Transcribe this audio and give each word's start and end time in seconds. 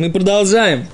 мы 0.00 0.10
продолжаем. 0.10 0.86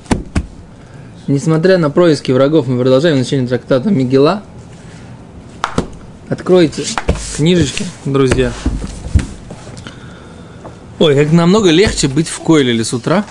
Несмотря 1.28 1.78
на 1.78 1.90
происки 1.90 2.32
врагов, 2.32 2.66
мы 2.66 2.76
продолжаем 2.80 3.20
изучение 3.20 3.46
трактата 3.46 3.88
Мигела. 3.88 4.42
Откройте 6.28 6.82
книжечки, 7.36 7.84
друзья. 8.04 8.52
Ой, 10.98 11.14
как 11.14 11.30
намного 11.30 11.70
легче 11.70 12.08
быть 12.08 12.26
в 12.26 12.40
Койле 12.40 12.82
с 12.82 12.92
утра 12.92 13.24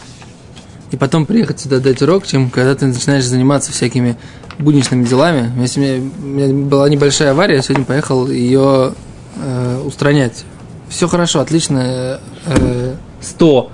и 0.91 0.95
потом 0.95 1.25
приехать 1.25 1.59
сюда 1.59 1.79
дать 1.79 2.01
урок, 2.01 2.25
чем 2.25 2.49
когда 2.49 2.73
ты 2.73 2.85
начинаешь 2.85 3.25
заниматься 3.25 3.73
всякими 3.73 4.15
будничными 4.57 5.03
делами. 5.03 5.51
У 5.57 5.59
меня, 5.59 6.09
у 6.19 6.25
меня 6.25 6.67
была 6.67 6.87
небольшая 6.87 7.31
авария, 7.31 7.55
я 7.55 7.61
сегодня 7.61 7.83
поехал 7.83 8.29
ее 8.29 8.93
э, 9.35 9.81
устранять. 9.85 10.45
Все 10.87 11.09
хорошо, 11.09 11.41
отлично. 11.41 12.21
Э, 12.45 12.95
100. 13.19 13.71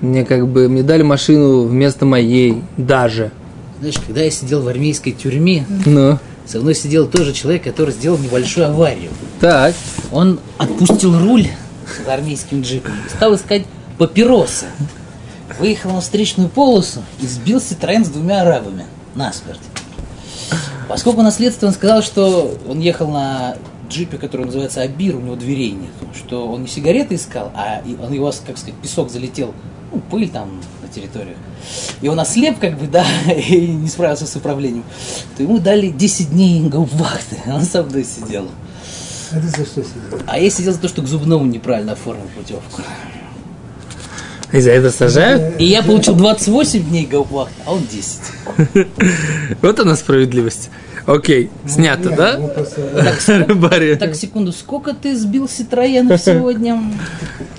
Мне 0.00 0.24
как 0.24 0.48
бы 0.48 0.68
мне 0.68 0.82
дали 0.82 1.02
машину 1.02 1.64
вместо 1.64 2.06
моей 2.06 2.62
даже. 2.76 3.30
Знаешь, 3.80 3.98
когда 4.06 4.22
я 4.22 4.30
сидел 4.30 4.62
в 4.62 4.68
армейской 4.68 5.12
тюрьме, 5.12 5.66
Ну, 5.86 6.18
со 6.46 6.58
мной 6.60 6.74
сидел 6.74 7.06
тоже 7.06 7.32
человек, 7.32 7.64
который 7.64 7.92
сделал 7.92 8.18
небольшую 8.18 8.68
аварию. 8.68 9.10
так. 9.40 9.74
Он 10.10 10.38
отпустил 10.58 11.18
руль 11.18 11.46
с 11.86 12.06
армейским 12.08 12.62
джипом 12.62 12.92
и 13.06 13.10
стал 13.10 13.34
искать 13.34 13.64
папиросы. 13.98 14.66
Выехал 15.58 15.90
на 15.92 16.00
встречную 16.00 16.48
полосу 16.48 17.02
и 17.20 17.26
сбил 17.26 17.60
Ситроен 17.60 18.04
с 18.04 18.08
двумя 18.08 18.42
арабами 18.42 18.84
насмерть. 19.14 19.60
Поскольку 20.88 21.22
наследство 21.22 21.66
он 21.66 21.72
сказал, 21.72 22.02
что 22.02 22.56
он 22.68 22.80
ехал 22.80 23.08
на 23.08 23.56
джипе, 23.88 24.16
который 24.16 24.46
называется 24.46 24.80
Абир, 24.82 25.16
у 25.16 25.20
него 25.20 25.36
дверей 25.36 25.72
нет, 25.72 25.90
что 26.16 26.46
он 26.48 26.62
не 26.62 26.68
сигареты 26.68 27.16
искал, 27.16 27.50
а 27.54 27.82
он 28.02 28.12
его, 28.12 28.32
как 28.46 28.56
сказать, 28.58 28.74
песок 28.80 29.10
залетел, 29.10 29.52
ну, 29.92 30.00
пыль 30.10 30.28
там 30.28 30.60
на 30.82 30.88
территорию. 30.88 31.36
И 32.00 32.08
он 32.08 32.18
ослеп, 32.20 32.58
как 32.58 32.78
бы, 32.78 32.86
да, 32.90 33.04
и 33.32 33.66
не 33.66 33.88
справился 33.88 34.26
с 34.26 34.36
управлением. 34.36 34.84
То 35.36 35.42
ему 35.42 35.58
дали 35.58 35.88
10 35.88 36.30
дней 36.30 36.68
гаупвахты, 36.68 37.36
он 37.46 37.62
со 37.62 37.82
мной 37.82 38.04
сидел. 38.04 38.48
А 39.32 39.36
ты 39.36 39.48
за 39.48 39.64
что 39.64 39.82
сидел? 39.82 40.20
А 40.26 40.38
я 40.38 40.50
сидел 40.50 40.72
за 40.72 40.80
то, 40.80 40.88
что 40.88 41.02
к 41.02 41.06
зубному 41.06 41.44
неправильно 41.44 41.92
оформил 41.92 42.26
путевку. 42.36 42.82
И 44.52 44.60
за 44.60 44.72
это 44.72 44.90
сажают? 44.90 45.60
И 45.60 45.64
я 45.64 45.82
получил 45.82 46.14
28 46.16 46.88
дней 46.88 47.06
гаупвахты, 47.06 47.54
а 47.64 47.72
он 47.72 47.82
10. 47.86 48.88
Вот 49.62 49.78
она 49.78 49.94
справедливость. 49.94 50.70
Окей, 51.10 51.50
снято, 51.66 52.10
да? 52.10 52.38
ну. 52.38 52.50
Так, 53.98 54.14
секунду, 54.14 54.52
сколько 54.52 54.94
ты 54.94 55.16
сбил 55.16 55.48
Ситроенов 55.48 56.20
сегодня? 56.24 56.80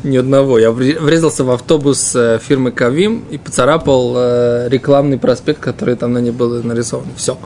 Ни 0.04 0.16
одного. 0.18 0.58
Я 0.58 0.72
вре- 0.72 0.98
врезался 1.00 1.44
в 1.44 1.52
автобус 1.52 2.16
э, 2.16 2.40
фирмы 2.42 2.72
Кавим 2.72 3.26
и 3.30 3.38
поцарапал 3.38 4.14
э, 4.16 4.70
рекламный 4.70 5.18
проспект, 5.18 5.60
который 5.60 5.96
там 5.96 6.14
на 6.14 6.20
ней 6.20 6.32
был 6.32 6.64
нарисован. 6.64 7.08
Все. 7.18 7.38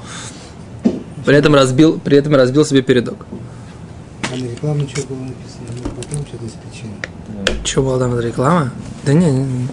При 1.26 1.36
этом 1.36 1.56
разбил, 1.56 2.00
при 2.00 2.18
этом 2.18 2.36
разбил 2.36 2.66
себе 2.66 2.84
передок. 2.84 3.26
а 4.32 4.36
на 4.38 4.44
рекламе 4.44 4.88
что 4.88 5.08
было 5.08 5.18
написано? 5.18 5.66
Ну, 5.84 5.90
потом 5.90 6.26
что-то 6.28 6.44
причиной. 6.70 7.66
Что 7.66 7.82
была 7.82 7.98
там 7.98 8.16
за 8.16 8.22
реклама? 8.22 8.72
Да 9.06 9.14
не, 9.14 9.32
не, 9.32 9.40
не. 9.44 9.68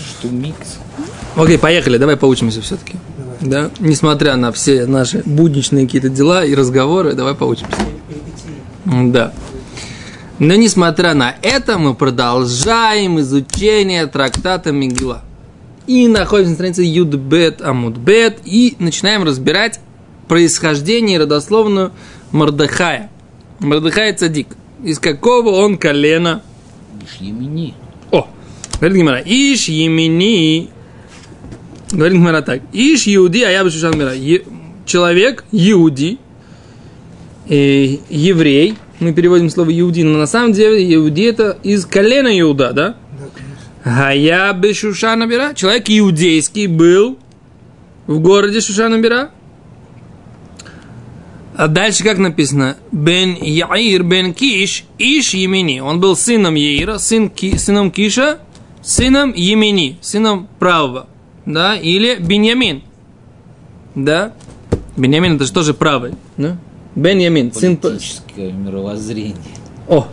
Что 0.00 0.28
микс? 0.28 0.78
Окей, 1.34 1.58
поехали, 1.58 1.98
давай 1.98 2.16
поучимся 2.16 2.60
все-таки. 2.60 2.94
Да, 3.44 3.70
несмотря 3.78 4.36
на 4.36 4.52
все 4.52 4.86
наши 4.86 5.22
будничные 5.26 5.84
какие-то 5.84 6.08
дела 6.08 6.46
и 6.46 6.54
разговоры, 6.54 7.12
давай 7.12 7.34
поучимся. 7.34 7.76
Да. 8.86 9.34
Но 10.38 10.54
несмотря 10.54 11.12
на 11.12 11.36
это, 11.42 11.78
мы 11.78 11.94
продолжаем 11.94 13.20
изучение 13.20 14.06
трактата 14.06 14.72
Мигила. 14.72 15.22
И 15.86 16.08
находимся 16.08 16.50
на 16.50 16.54
странице 16.54 16.82
Юдбет 16.82 17.60
Амудбет 17.60 18.38
и 18.46 18.76
начинаем 18.78 19.24
разбирать 19.24 19.78
происхождение 20.26 21.16
и 21.16 21.20
родословную 21.20 21.92
Мордыхая. 22.32 23.10
Мордыхай 23.60 24.14
Цадик. 24.14 24.56
Из 24.82 24.98
какого 24.98 25.50
он 25.50 25.76
колена? 25.76 26.42
Емени. 27.20 27.74
О, 28.10 28.26
говорит 28.80 28.96
Гимара, 28.96 29.22
Иш 29.24 29.68
Емини, 29.68 30.70
говорит 31.94 32.18
Гимара 32.18 32.42
так, 32.42 32.62
Иш 32.72 33.04
Иуди, 33.06 33.42
а 33.42 33.50
я 33.50 33.64
бы 33.64 33.70
Шушан 33.70 33.98
Мира, 33.98 34.12
человек, 34.86 35.44
Иуди, 35.52 36.18
э, 37.48 37.98
еврей, 38.10 38.74
мы 39.00 39.12
переводим 39.12 39.50
слово 39.50 39.78
Иуди, 39.78 40.02
но 40.02 40.18
на 40.18 40.26
самом 40.26 40.52
деле 40.52 40.94
Иуди 40.94 41.22
это 41.22 41.58
из 41.62 41.84
колена 41.86 42.38
Иуда, 42.40 42.72
да? 42.72 42.96
А 43.84 44.14
я 44.14 44.52
бы 44.54 44.72
Шушана 44.72 45.26
Бира, 45.26 45.52
человек 45.54 45.84
иудейский 45.88 46.68
был 46.68 47.18
в 48.06 48.18
городе 48.18 48.60
Шушана 48.62 48.98
Бира. 48.98 49.30
А 51.56 51.68
дальше 51.68 52.02
как 52.02 52.18
написано? 52.18 52.78
Бен 52.90 53.36
Яир 53.40 54.02
бен 54.02 54.32
Киш, 54.32 54.84
Иш 54.98 55.34
Емини. 55.34 55.80
Он 55.80 56.00
был 56.00 56.16
сыном 56.16 56.54
Яира, 56.54 56.98
сын 56.98 57.28
Ки- 57.28 57.58
сыном 57.58 57.90
Киша, 57.90 58.38
сыном 58.82 59.32
Емини, 59.34 59.98
сыном 60.00 60.48
правого. 60.58 61.08
Да? 61.46 61.76
Или 61.76 62.16
Беньямин. 62.16 62.82
Да? 63.94 64.32
Беньямин 64.96 65.36
это 65.36 65.44
же 65.44 65.52
тоже 65.52 65.74
правый. 65.74 66.14
Да? 66.36 66.56
Беньямин, 66.94 67.52
сын... 67.52 67.76
Политическое 67.76 68.52
мировоззрение. 68.52 69.36
о, 69.88 70.06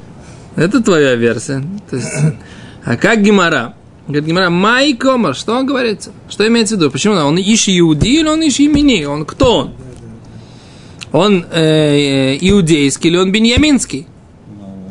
это 0.56 0.82
твоя 0.82 1.16
версия. 1.16 1.64
То 1.90 1.96
есть, 1.96 2.12
а 2.84 2.98
как 2.98 3.22
Гимара? 3.22 3.76
Говорит 4.08 4.26
Гимара, 4.28 4.50
Май 4.50 4.94
Комар, 4.94 5.36
что 5.36 5.56
он 5.56 5.66
говорит? 5.66 6.10
Что 6.30 6.48
имеется 6.48 6.76
в 6.76 6.80
виду? 6.80 6.92
Почему? 6.92 7.14
Он 7.16 7.38
ищ 7.38 7.70
Иуди 7.70 8.20
или 8.20 8.28
он 8.28 8.42
ищ 8.42 8.60
имени? 8.60 9.06
Он 9.06 9.26
кто 9.26 9.58
он? 9.58 9.74
Он 11.12 11.46
э, 11.52 12.36
э, 12.36 12.38
иудейский 12.42 13.10
или 13.10 13.18
он 13.18 13.32
беньяминский? 13.32 14.08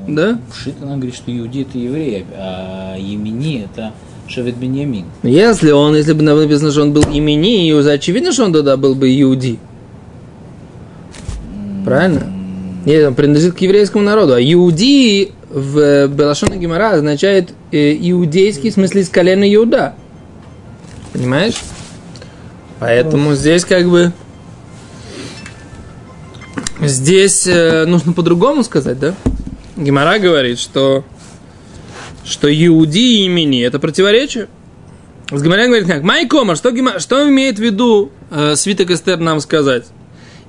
Ну, 0.06 0.14
Да? 0.14 0.40
Шит 0.54 0.76
она 0.82 0.96
говорит, 0.96 1.14
что 1.14 1.36
Иуди 1.36 1.62
это 1.62 1.78
еврей, 1.78 2.26
а 2.36 2.96
Емени 2.96 3.64
это 3.64 3.92
Шевет 4.30 4.56
Беньямин. 4.56 5.06
Если 5.24 5.72
он, 5.72 5.96
если 5.96 6.12
бы 6.12 6.22
написано, 6.22 6.70
что 6.70 6.82
он 6.82 6.92
был 6.92 7.02
имени, 7.02 7.72
очевидно, 7.90 8.32
что 8.32 8.44
он 8.44 8.52
тогда 8.52 8.76
был 8.76 8.94
бы 8.94 9.10
иуди. 9.20 9.58
Правильно? 11.84 12.32
Нет, 12.84 13.08
он 13.08 13.14
принадлежит 13.14 13.56
к 13.56 13.58
еврейскому 13.58 14.04
народу. 14.04 14.34
А 14.34 14.40
иуди 14.40 15.32
в 15.50 16.06
Белашона 16.06 16.56
Гимара 16.56 16.92
означает 16.92 17.52
э, 17.72 17.92
иудейский, 17.92 18.70
в 18.70 18.74
смысле 18.74 19.02
из 19.02 19.08
колена 19.08 19.52
Иуда. 19.52 19.94
Понимаешь? 21.12 21.60
Поэтому 22.78 23.34
здесь 23.34 23.64
как 23.64 23.88
бы... 23.88 24.12
Здесь 26.80 27.46
э, 27.46 27.84
нужно 27.84 28.12
по-другому 28.12 28.62
сказать, 28.62 28.98
да? 28.98 29.14
Гимара 29.76 30.18
говорит, 30.18 30.58
что 30.58 31.04
что 32.24 32.48
Иуди 32.48 33.24
имени 33.24 33.62
это 33.62 33.78
противоречие. 33.78 34.48
С 35.30 35.42
Гимарян 35.42 35.68
говорит 35.68 35.86
как, 35.86 36.02
Майкома, 36.02 36.56
что, 36.56 36.72
что 36.98 37.28
имеет 37.28 37.58
в 37.58 37.62
виду 37.62 38.10
э, 38.30 38.56
свиток 38.56 38.90
Эстер 38.90 39.18
нам 39.18 39.40
сказать? 39.40 39.84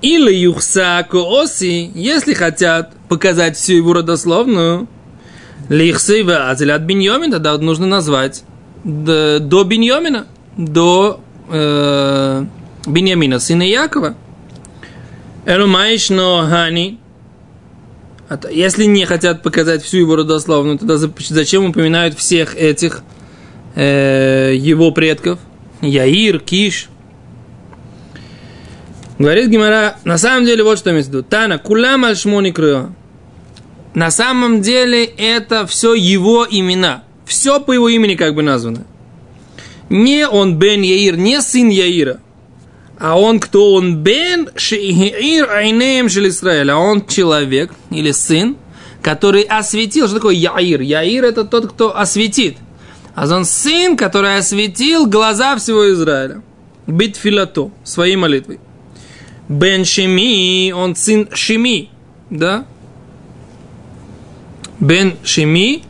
Или 0.02 0.34
юхсаку 0.34 1.20
оси, 1.20 1.92
если 1.94 2.34
хотят 2.34 2.94
показать 3.08 3.56
всю 3.56 3.74
его 3.74 3.94
родословную, 3.94 4.88
лихсейва 5.70 6.50
азелят 6.50 6.82
биньомин, 6.82 7.32
тогда 7.32 7.56
нужно 7.60 7.86
назвать 7.86 8.44
д- 8.84 9.38
до 9.40 9.64
Биньомина, 9.64 10.26
до 10.58 11.22
э, 11.50 12.46
Биньямина, 12.88 13.40
сына 13.40 13.64
Якова. 13.64 14.16
Элумайш 15.46 16.10
но 16.10 16.48
хани. 16.50 17.00
А 18.32 18.40
Если 18.50 18.86
не 18.86 19.04
хотят 19.04 19.44
показать 19.44 19.84
всю 19.84 19.98
его 19.98 20.16
родословную, 20.16 20.78
тогда 20.78 20.96
за- 20.96 21.12
зачем 21.20 21.66
упоминают 21.66 22.18
всех 22.18 22.56
этих 22.56 23.04
э, 23.76 24.54
его 24.56 24.92
предков? 24.92 25.38
Яир, 25.82 26.40
Киш. 26.40 26.88
Говорит 29.20 29.50
Гимара, 29.50 29.98
на 30.06 30.18
самом 30.18 30.46
деле 30.46 30.64
вот 30.64 30.78
что 30.78 30.92
имеется 30.92 31.12
в 31.12 31.16
виду. 31.16 31.28
Тана, 31.28 31.58
кулам 31.58 32.06
аль 32.06 32.16
шмони 32.16 32.52
крыа. 32.52 32.94
На 33.96 34.12
самом 34.12 34.62
деле 34.62 35.04
это 35.04 35.68
все 35.68 35.94
его 35.94 36.48
имена. 36.50 37.04
Все 37.26 37.60
по 37.60 37.74
его 37.74 37.90
имени 37.90 38.16
как 38.16 38.34
бы 38.34 38.44
названо. 38.44 38.86
Не 39.90 40.26
он 40.26 40.58
Бен 40.58 40.84
Яир, 40.84 41.18
не 41.18 41.42
сын 41.42 41.68
Яира. 41.68 42.22
А 43.02 43.20
он 43.20 43.40
кто? 43.40 43.74
Он 43.74 43.98
Бен 43.98 44.50
Шиир 44.56 45.50
Айнеем 45.50 46.08
Шел 46.08 46.28
Исраэль. 46.28 46.70
А 46.70 46.78
он 46.78 47.08
человек 47.08 47.72
или 47.90 48.12
сын, 48.12 48.58
который 49.02 49.42
осветил. 49.42 50.06
Что 50.06 50.18
такое 50.18 50.36
Яир? 50.36 50.82
Яир 50.82 51.26
это 51.26 51.44
тот, 51.44 51.72
кто 51.72 51.98
осветит. 51.98 52.58
А 53.16 53.26
он 53.26 53.44
сын, 53.44 53.98
который 53.98 54.38
осветил 54.38 55.08
глаза 55.08 55.56
всего 55.58 55.92
Израиля. 55.92 56.44
Бит 56.86 57.16
филато, 57.16 57.72
своей 57.84 58.18
молитвой. 58.18 58.60
Бен 59.50 59.84
Шими, 59.84 60.72
он 60.72 60.96
сын 60.96 61.28
Шими, 61.34 61.90
да? 62.30 62.66
Бен 64.80 65.16
Шими, 65.24 65.84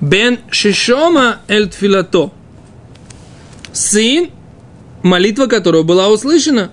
Бен 0.00 0.38
Шишома 0.50 1.40
Эль 1.48 1.68
Тфилато. 1.68 2.30
сын, 3.72 4.30
молитва 5.04 5.46
которого 5.46 5.84
была 5.84 6.08
услышана. 6.08 6.72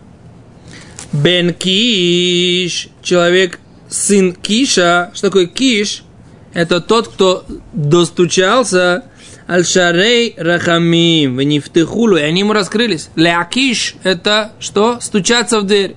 Бен 1.11 1.53
Киш, 1.53 2.87
человек, 3.03 3.59
сын 3.89 4.33
Киша. 4.33 5.11
Что 5.13 5.27
такое 5.27 5.45
Киш? 5.45 6.03
Это 6.53 6.81
тот, 6.81 7.09
кто 7.09 7.45
достучался 7.73 9.03
Аль-Шарей 9.47 10.33
Рахамим, 10.37 11.35
в 11.35 11.43
Нифтехулу, 11.43 12.17
и 12.17 12.21
они 12.21 12.39
ему 12.39 12.53
раскрылись. 12.53 13.09
Леакиш– 13.15 13.95
это 14.03 14.53
что? 14.59 14.99
Стучаться 15.01 15.59
в 15.59 15.63
дверь. 15.63 15.95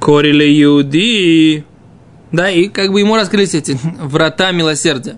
Корили 0.00 0.62
Иуди. 0.62 1.64
Да, 2.30 2.50
и 2.50 2.68
как 2.68 2.92
бы 2.92 3.00
ему 3.00 3.16
раскрылись 3.16 3.54
эти 3.54 3.78
врата 4.00 4.52
милосердия. 4.52 5.16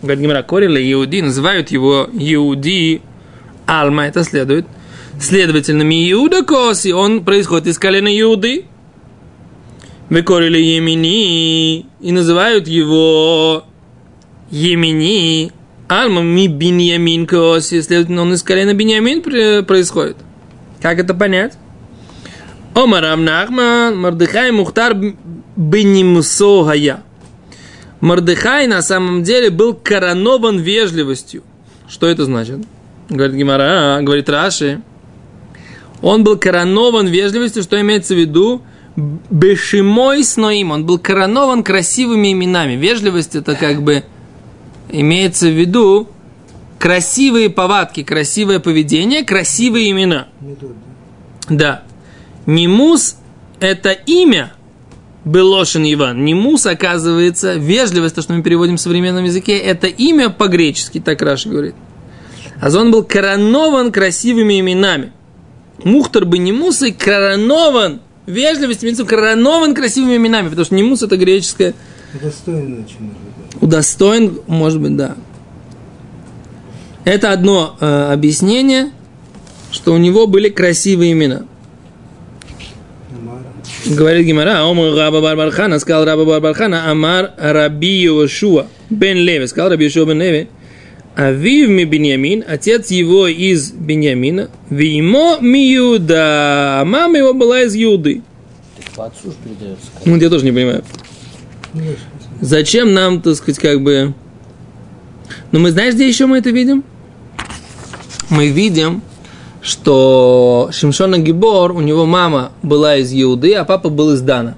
Говорит 0.00 0.22
Гимара, 0.22 0.42
Корили 0.42 0.92
Иуди, 0.92 1.20
называют 1.20 1.70
его 1.70 2.08
Иуди 2.12 3.02
Алма, 3.68 4.06
это 4.06 4.24
следует. 4.24 4.66
Следовательно, 5.20 5.82
Иуда 6.10 6.42
Коси, 6.42 6.90
он 6.92 7.22
происходит 7.22 7.66
из 7.66 7.78
колена 7.78 8.08
Иуды. 8.20 8.64
Векорили 10.08 10.58
Емини, 10.58 11.84
и 12.00 12.12
называют 12.12 12.66
его 12.66 13.64
Емини, 14.50 15.52
Альма 15.86 16.22
ми 16.22 16.48
Биньямин 16.48 17.26
Коси, 17.26 17.82
следовательно, 17.82 18.22
он 18.22 18.32
из 18.32 18.42
колена 18.42 18.72
Биньямин 18.72 19.22
происходит. 19.66 20.16
Как 20.80 20.98
это 20.98 21.12
понять? 21.12 21.58
Омар 22.74 23.04
Амнахман, 23.04 23.98
Мардыхай 23.98 24.50
Мухтар 24.50 24.96
Бенимсогая. 25.56 27.02
Мардыхай 28.00 28.66
на 28.66 28.80
самом 28.80 29.24
деле 29.24 29.50
был 29.50 29.74
коронован 29.74 30.58
вежливостью. 30.58 31.42
Что 31.86 32.06
это 32.06 32.24
значит? 32.24 32.60
Говорит 33.08 33.36
Гимара, 33.36 34.00
говорит 34.02 34.28
Раши. 34.28 34.82
Он 36.02 36.24
был 36.24 36.38
коронован 36.38 37.06
вежливостью, 37.06 37.62
что 37.62 37.80
имеется 37.80 38.14
в 38.14 38.18
виду? 38.18 38.62
Бешимой 38.96 40.24
сноим. 40.24 40.70
Он 40.70 40.84
был 40.84 40.98
коронован 40.98 41.62
красивыми 41.62 42.32
именами. 42.32 42.74
Вежливость 42.74 43.34
это 43.34 43.54
как 43.54 43.82
бы 43.82 44.04
имеется 44.90 45.48
в 45.48 45.58
виду 45.58 46.08
красивые 46.78 47.50
повадки, 47.50 48.02
красивое 48.02 48.60
поведение, 48.60 49.24
красивые 49.24 49.90
имена. 49.90 50.28
Да. 51.48 51.82
Немус– 52.46 53.16
это 53.60 53.90
имя 53.92 54.52
Белошин 55.24 55.84
Иван. 55.84 56.24
Немус, 56.24 56.66
оказывается, 56.66 57.54
вежливость, 57.54 58.14
то, 58.14 58.22
что 58.22 58.32
мы 58.32 58.42
переводим 58.42 58.76
в 58.76 58.80
современном 58.80 59.24
языке, 59.24 59.58
это 59.58 59.86
имя 59.86 60.30
по-гречески, 60.30 61.00
так 61.00 61.20
Раша 61.22 61.48
говорит. 61.48 61.74
А 62.60 62.76
он 62.76 62.90
был 62.90 63.04
коронован 63.04 63.92
красивыми 63.92 64.60
именами. 64.60 65.12
Мухтар 65.84 66.24
бы 66.24 66.38
Немус 66.38 66.82
и 66.82 66.92
коронован 66.92 68.00
вежливость, 68.26 68.82
виду 68.82 69.06
коронован 69.06 69.74
красивыми 69.74 70.16
именами, 70.16 70.48
потому 70.48 70.64
что 70.64 70.74
Немус– 70.74 71.02
это 71.04 71.16
греческое 71.16 71.74
быть. 73.52 73.62
удостоен, 73.62 74.40
может 74.46 74.80
быть, 74.80 74.96
да. 74.96 75.16
Это 77.04 77.32
одно 77.32 77.76
э, 77.80 78.12
объяснение, 78.12 78.90
что 79.70 79.94
у 79.94 79.98
него 79.98 80.26
были 80.26 80.48
красивые 80.48 81.12
имена. 81.12 81.44
Говорит 83.86 84.26
Гимара, 84.26 84.68
Омар 84.68 84.94
Раба 84.94 85.20
Барбархана, 85.20 85.78
сказал 85.78 86.04
Раба 86.04 86.24
Барбархана, 86.24 86.90
Амар 86.90 87.32
Раби 87.38 88.02
Йошуа 88.02 88.66
бен 88.90 89.18
Леви, 89.18 89.46
сказал 89.46 89.70
Раби 89.70 89.84
Йошуа 89.84 90.06
бен 90.06 90.20
Леви, 90.20 90.48
Авив 91.18 91.68
ми 91.68 91.84
Беньямин, 91.84 92.44
отец 92.46 92.92
его 92.92 93.26
из 93.26 93.72
Беньямина, 93.72 94.50
Вимо 94.70 95.38
ми 95.40 95.68
Юда, 95.72 96.84
мама 96.86 97.18
его 97.18 97.34
была 97.34 97.62
из 97.62 97.74
Юды. 97.74 98.22
По 98.94 99.06
отцу 99.06 99.30
же 99.30 99.36
передается. 99.42 99.86
Ну, 100.04 100.16
я 100.16 100.30
тоже 100.30 100.44
не 100.44 100.52
понимаю. 100.52 100.84
Зачем 102.40 102.94
нам, 102.94 103.20
так 103.20 103.34
сказать, 103.34 103.58
как 103.58 103.82
бы... 103.82 104.14
Ну, 105.50 105.58
мы 105.58 105.72
знаешь, 105.72 105.94
где 105.94 106.06
еще 106.06 106.26
мы 106.26 106.38
это 106.38 106.50
видим? 106.50 106.84
Мы 108.30 108.50
видим, 108.50 109.02
что 109.60 110.68
Шимшона 110.70 111.18
Гибор, 111.18 111.72
у 111.72 111.80
него 111.80 112.06
мама 112.06 112.52
была 112.62 112.96
из 112.96 113.12
Иуды, 113.12 113.54
а 113.54 113.64
папа 113.64 113.88
был 113.88 114.12
из 114.12 114.20
Дана. 114.20 114.56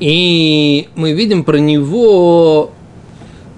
И 0.00 0.88
мы 0.96 1.12
видим 1.12 1.44
про 1.44 1.58
него, 1.58 2.72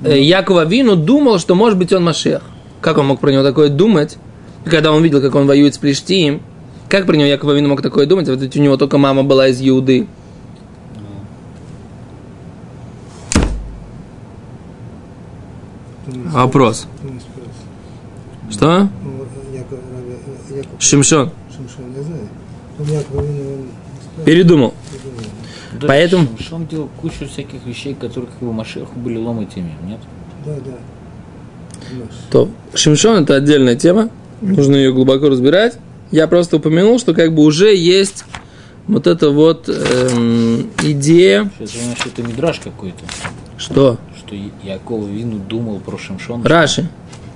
Якова 0.05 0.65
Вину 0.65 0.97
думал, 0.97 1.39
что 1.39 1.55
может 1.55 1.79
быть 1.79 1.93
он 1.93 2.05
Машех. 2.05 2.43
Как 2.81 2.99
он 2.99 3.07
мог 3.07 3.21
про 3.21 3.31
него 3.31 3.43
такое 3.43 3.69
думать, 3.69 4.19
когда 4.65 4.93
он 4.93 5.03
видел, 5.03 5.21
как 5.21 5.35
он 5.35 5.47
воюет 5.47 5.75
с 5.75 5.79
Плештием? 5.79 6.43
Как 6.89 7.07
про 7.07 7.15
него 7.15 7.27
Якова 7.27 7.53
Вину 7.53 7.69
мог 7.69 7.83
такое 7.83 8.07
думать? 8.07 8.29
Вот 8.29 8.41
ведь 8.41 8.57
у 8.57 8.61
него 8.61 8.77
только 8.77 8.99
мама 8.99 9.23
была 9.23 9.49
из 9.49 9.61
Иуды. 9.61 10.09
Вопрос. 16.07 16.87
Что? 18.51 18.89
Шимшон. 20.79 21.31
Передумал. 24.25 24.75
Да, 25.81 25.87
Поэтому- 25.87 26.29
Что 26.39 26.57
он 26.57 26.67
делал 26.67 26.89
кучу 27.01 27.27
всяких 27.29 27.65
вещей, 27.67 27.95
которые 27.95 28.31
к 28.31 28.43
его 28.43 28.53
Машеху 28.53 28.99
были 28.99 29.17
ломать-ими, 29.19 29.73
нет? 29.87 29.99
Да, 30.45 30.55
да. 30.65 30.73
То 32.31 32.49
Шимшон 32.75 33.23
это 33.25 33.35
отдельная 33.37 33.77
тема, 33.77 34.09
нужно 34.41 34.77
ее 34.77 34.93
глубоко 34.93 35.29
разбирать. 35.29 35.79
Я 36.11 36.27
просто 36.29 36.57
упомянул, 36.57 36.99
что 36.99 37.15
как 37.15 37.35
бы 37.35 37.43
уже 37.43 37.75
есть 37.75 38.25
вот 38.87 39.07
эта 39.07 39.31
вот 39.31 39.69
эм, 39.69 40.71
идея, 40.83 41.51
Сейчас 41.59 41.75
я 41.75 41.97
что 41.97 42.09
это 42.09 42.23
мидраж 42.23 42.59
какой-то, 42.61 43.05
что 43.57 43.99
что 44.19 44.35
Я- 44.35 44.75
Яков 44.75 45.07
Вину 45.09 45.39
думал 45.39 45.81
про 45.81 45.97
Шимшона. 45.99 46.47
Раши, 46.49 46.89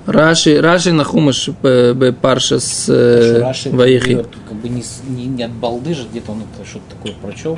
Раши, 0.05 0.59
Раши 0.61 0.91
на 0.93 1.03
хумаш 1.03 1.49
э, 1.63 2.13
парша 2.21 2.59
с 2.59 2.85
э, 2.89 3.39
Раши 3.41 3.69
Ваихи. 3.71 4.23
как 4.47 4.57
бы 4.57 4.69
не, 4.69 4.83
не, 5.09 5.25
не 5.25 5.43
от 5.43 5.51
балды 5.51 5.93
же, 5.93 6.05
где-то 6.09 6.31
он 6.31 6.39
это 6.41 6.67
что-то 6.67 6.95
такое 6.95 7.13
прочел. 7.21 7.57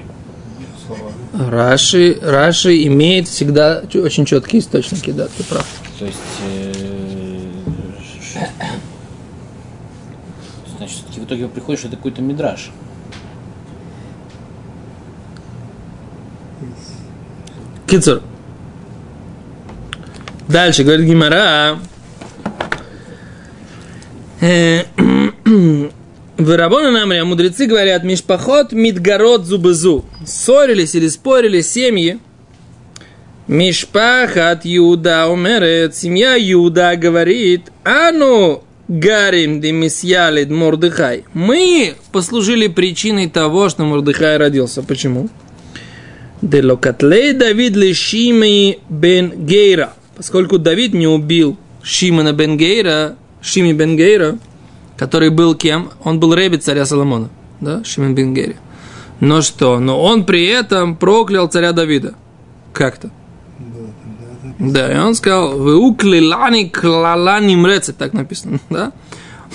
Раши, 1.33 2.17
Раши 2.21 2.83
имеет 2.85 3.27
всегда 3.27 3.83
очень 3.93 4.25
четкие 4.25 4.61
источники, 4.61 5.11
да, 5.11 5.27
ты 5.27 5.43
прав. 5.43 5.67
То 5.97 6.05
есть, 6.05 6.17
э, 6.47 7.49
значит, 10.77 10.97
все-таки 10.97 11.19
в 11.19 11.23
итоге 11.25 11.47
приходит, 11.47 11.79
что 11.79 11.87
это 11.89 11.97
какой-то 11.97 12.21
мидраж. 12.21 12.71
Кицур. 17.87 18.21
Дальше 20.47 20.83
говорит 20.83 21.07
Гимара. 21.07 21.79
Э, 26.39 26.43
В 26.43 26.55
Рабона 26.57 26.91
Намре 26.91 27.23
мудрецы 27.23 27.65
говорят, 27.65 28.03
Мишпахот 28.03 28.71
Мидгород 28.71 29.45
Зубезу. 29.45 30.05
Ссорились 30.25 30.95
или 30.95 31.07
спорили 31.07 31.61
семьи. 31.61 32.19
Мишпахат 33.47 34.65
Юда 34.65 35.27
умерет. 35.27 35.95
Семья 35.95 36.35
Юда 36.35 36.95
говорит, 36.95 37.71
Ану 37.83 38.63
Гарим 38.87 39.59
Демисьялид 39.61 40.49
Мордыхай. 40.49 41.25
Мы 41.33 41.95
послужили 42.11 42.67
причиной 42.67 43.29
того, 43.29 43.69
что 43.69 43.83
Мордыхай 43.83 44.37
родился. 44.37 44.81
Почему? 44.83 45.29
Делокатлей 46.41 47.33
Давид 47.33 47.75
ли 47.75 47.93
Шими 47.93 48.79
бен 48.87 49.45
Гейра. 49.45 49.93
Поскольку 50.15 50.57
Давид 50.57 50.93
не 50.93 51.07
убил 51.07 51.57
Шимона 51.83 52.33
бен 52.33 52.57
Гейра, 52.57 53.15
Шими 53.41 53.73
бен 53.73 53.97
Гейра, 53.97 54.37
который 54.99 55.29
был 55.29 55.55
кем? 55.55 55.91
Он 56.03 56.19
был 56.19 56.33
ребе 56.33 56.57
царя 56.57 56.85
Соломона. 56.85 57.29
Да, 57.61 57.83
Шимон 57.85 58.13
бен 58.15 58.33
Гейра. 58.33 58.55
Но 59.21 59.41
что? 59.41 59.79
Но 59.79 60.01
он 60.01 60.25
при 60.25 60.45
этом 60.45 60.95
проклял 60.97 61.47
царя 61.47 61.71
Давида. 61.71 62.15
Как-то. 62.73 63.09
Да, 64.59 64.93
и 64.93 64.97
он 64.97 65.15
сказал, 65.15 65.57
вы 65.57 65.77
уклилани 65.77 66.65
клала 66.69 67.39
нимрецет, 67.39 67.95
так 67.97 68.11
написано, 68.11 68.59
да? 68.69 68.91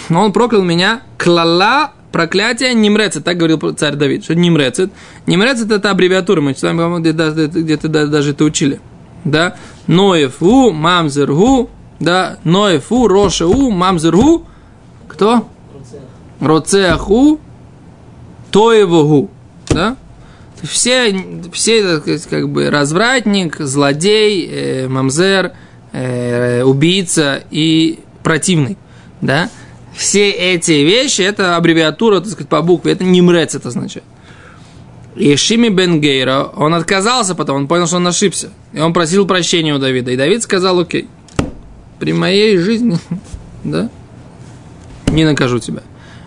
Но 0.08 0.24
он 0.24 0.32
проклял 0.32 0.62
меня, 0.62 1.02
клала 1.18 1.92
проклятие 2.10 2.72
нимрецет, 2.74 3.24
так 3.24 3.36
говорил 3.36 3.58
царь 3.74 3.96
Давид, 3.96 4.24
что 4.24 4.34
нимрецет. 4.34 4.92
Нимрецет 5.26 5.70
это 5.70 5.90
аббревиатура, 5.90 6.40
мы 6.40 6.54
читаем, 6.54 7.02
где-то, 7.02 7.88
да- 7.88 8.06
даже 8.06 8.30
это 8.30 8.44
учили, 8.44 8.80
да? 9.24 9.56
Ноефу, 9.86 10.70
мамзергу, 10.70 11.68
да? 12.00 12.38
Ноефу, 12.44 13.08
рошеу, 13.08 13.70
мамзергу, 13.70 14.46
кто? 15.08 15.49
Роцеаху, 16.40 17.40
тоевогу, 18.50 19.30
да? 19.68 19.96
все, 20.62 21.14
все 21.52 22.00
как 22.28 22.49
бы 22.49 22.70
развратник, 22.70 23.58
злодей, 23.58 24.49
э, 24.50 24.88
мамзер, 24.88 25.52
э, 25.92 26.62
убийца 26.62 27.42
и 27.50 28.00
противный, 28.23 28.76
да, 29.20 29.50
все 29.94 30.30
эти 30.30 30.73
вещи, 30.73 31.23
это 31.23 31.56
аббревиатура, 31.56 32.20
так 32.20 32.30
сказать, 32.30 32.49
по 32.49 32.62
букве, 32.62 32.92
это 32.92 33.04
не 33.04 33.23
мрец 33.23 33.54
это 33.54 33.68
означает. 33.68 34.04
И 35.16 35.37
Шими 35.37 35.68
бен 35.68 36.00
Гейра, 36.00 36.50
он 36.56 36.75
отказался 36.75 37.37
потом, 37.37 37.56
он 37.56 37.68
понял, 37.68 37.87
что 37.87 37.96
он 37.96 38.06
ошибся. 38.08 38.50
И 38.73 38.80
он 38.80 38.92
просил 38.92 39.26
прощения 39.26 39.73
у 39.73 39.78
Давида. 39.78 40.11
И 40.11 40.16
Давид 40.16 40.42
сказал, 40.42 40.80
окей, 40.80 41.08
при 42.00 42.12
моей 42.12 42.58
жизни, 42.58 42.99
да, 43.64 43.90
не 45.08 45.25
накажу 45.25 45.58
тебя. 45.58 45.82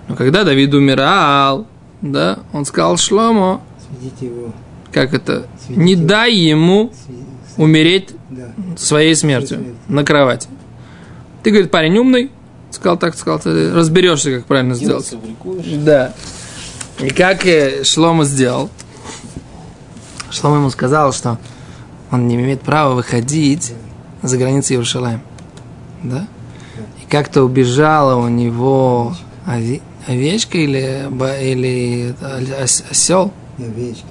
Но 0.07 0.15
когда 0.15 0.43
Давид 0.43 0.73
умирал, 0.73 1.67
да, 2.01 2.39
он 2.53 2.65
сказал 2.65 2.97
Шломо, 2.97 3.61
Сведите 3.89 4.25
его. 4.27 4.53
как 4.91 5.13
это, 5.13 5.47
не 5.69 5.95
дай 5.95 6.33
ему 6.33 6.91
сви- 7.07 7.23
с- 7.55 7.59
умереть 7.59 8.09
Да. 8.29 8.49
своей 8.77 9.15
смертью 9.15 9.57
смертью. 9.57 9.75
на 9.87 10.03
кровати. 10.03 10.47
Ты, 11.43 11.51
говорит, 11.51 11.71
парень 11.71 11.97
умный, 11.97 12.31
сказал 12.71 12.97
так, 12.97 13.15
сказал, 13.15 13.39
ты 13.39 13.71
разберешься, 13.73 14.31
как 14.37 14.45
правильно 14.45 14.75
Дело 14.75 15.01
сделать. 15.01 15.05
сфабрикуешь. 15.05 15.65
Да. 15.83 16.13
И 16.99 17.09
как 17.09 17.45
э, 17.45 17.83
Шлома 17.83 18.23
сделал? 18.25 18.69
Шлома 20.29 20.57
ему 20.57 20.69
сказал, 20.69 21.13
что 21.13 21.37
он 22.11 22.27
не 22.27 22.35
имеет 22.35 22.61
права 22.61 22.93
выходить 22.95 23.73
за 24.21 24.37
границы 24.37 24.73
Иерушалаем. 24.73 25.21
Да? 26.03 26.27
Как-то 27.09 27.43
убежала 27.43 28.15
у 28.15 28.27
него 28.27 29.15
овечка 30.07 30.57
или, 30.57 31.07
или 31.41 32.15
осел. 32.61 33.31
И 33.57 33.63
овечки. 33.63 34.05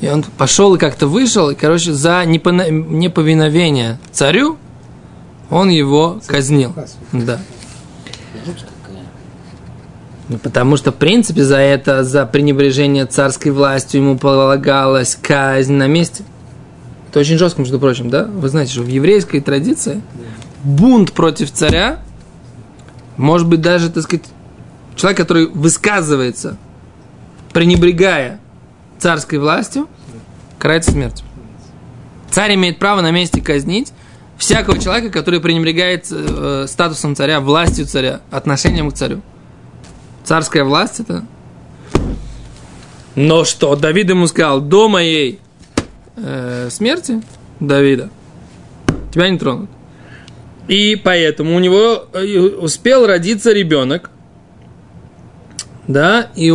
И 0.00 0.08
он 0.08 0.24
пошел 0.36 0.74
и 0.74 0.78
как-то 0.78 1.06
вышел, 1.08 1.50
и, 1.50 1.54
короче, 1.54 1.92
за 1.92 2.24
неповиновение 2.24 3.98
царю 4.12 4.56
он 5.50 5.70
его 5.70 6.20
казнил. 6.26 6.74
Да. 7.12 7.40
Ну, 10.28 10.38
потому 10.38 10.76
что, 10.76 10.92
в 10.92 10.96
принципе, 10.96 11.42
за 11.42 11.56
это, 11.56 12.04
за 12.04 12.26
пренебрежение 12.26 13.06
царской 13.06 13.50
властью 13.50 14.02
ему 14.02 14.18
полагалась 14.18 15.16
казнь 15.20 15.72
на 15.72 15.86
месте. 15.86 16.22
Это 17.08 17.20
очень 17.20 17.38
жестко, 17.38 17.62
между 17.62 17.80
прочим, 17.80 18.10
да? 18.10 18.24
Вы 18.24 18.50
знаете, 18.50 18.72
что 18.72 18.82
в 18.82 18.88
еврейской 18.88 19.40
традиции 19.40 20.02
бунт 20.62 21.12
против 21.12 21.50
царя, 21.50 22.00
может 23.18 23.48
быть, 23.48 23.60
даже, 23.60 23.90
так 23.90 24.04
сказать, 24.04 24.24
человек, 24.96 25.18
который 25.18 25.46
высказывается, 25.46 26.56
пренебрегая 27.52 28.40
царской 28.98 29.38
властью, 29.38 29.88
карается 30.58 30.92
смертью. 30.92 31.26
Царь 32.30 32.54
имеет 32.54 32.78
право 32.78 33.00
на 33.00 33.10
месте 33.10 33.40
казнить 33.40 33.92
всякого 34.36 34.78
человека, 34.78 35.10
который 35.10 35.40
пренебрегает 35.40 36.06
э, 36.10 36.66
статусом 36.68 37.16
царя, 37.16 37.40
властью 37.40 37.86
царя, 37.86 38.20
отношением 38.30 38.90
к 38.90 38.94
царю. 38.94 39.20
Царская 40.24 40.62
власть 40.62 41.00
это. 41.00 41.24
Но 43.16 43.44
что? 43.44 43.74
Давид 43.74 44.10
ему 44.10 44.28
сказал, 44.28 44.60
до 44.60 44.88
моей 44.88 45.40
э, 46.16 46.68
смерти, 46.70 47.20
Давида, 47.58 48.10
тебя 49.12 49.28
не 49.28 49.38
тронут. 49.38 49.70
И 50.68 50.96
поэтому 51.02 51.56
у 51.56 51.58
него 51.58 52.06
э, 52.12 52.38
успел 52.38 53.06
родиться 53.06 53.52
ребенок, 53.52 54.10
да, 55.86 56.30
и 56.36 56.52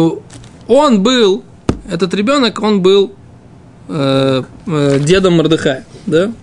он 0.67 1.01
был, 1.01 1.43
этот 1.91 2.13
ребенок, 2.13 2.61
он 2.61 2.83
был 2.83 3.13
э, 3.89 4.43
э, 4.67 4.99
дедом 4.99 5.33
Мордыхая, 5.33 5.85
да. 6.05 6.27
То 6.27 6.33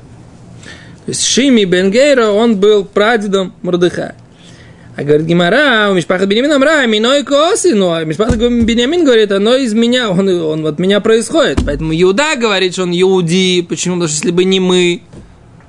есть 1.07 1.25
Шими 1.25 1.65
Бенгейра, 1.65 2.31
он 2.31 2.57
был 2.57 2.85
прадедом 2.85 3.55
Мордыхая. 3.63 4.17
А 4.97 5.05
говорит 5.05 5.27
Гимара, 5.27 5.89
у 5.91 5.95
Мишпаха 5.95 6.27
Бенямин 6.27 6.51
Амра, 6.51 6.85
миной 6.87 7.23
коси, 7.23 7.73
ну, 7.73 7.93
а 7.93 8.05
Мишпаха 8.05 8.37
Бенямин 8.37 9.05
говорит, 9.05 9.31
оно 9.31 9.55
из 9.55 9.73
меня, 9.73 10.11
он, 10.11 10.29
он 10.29 10.67
от 10.67 10.81
меня 10.81 11.01
происходит. 11.01 11.61
Поэтому 11.65 11.93
Иуда 11.95 12.35
говорит, 12.37 12.73
что 12.73 12.83
он 12.83 12.91
Иуди. 12.93 13.63
Почему? 13.63 13.95
Потому 13.95 14.09
что 14.09 14.17
если 14.17 14.31
бы 14.33 14.45
не 14.45 14.59
мы, 14.59 15.03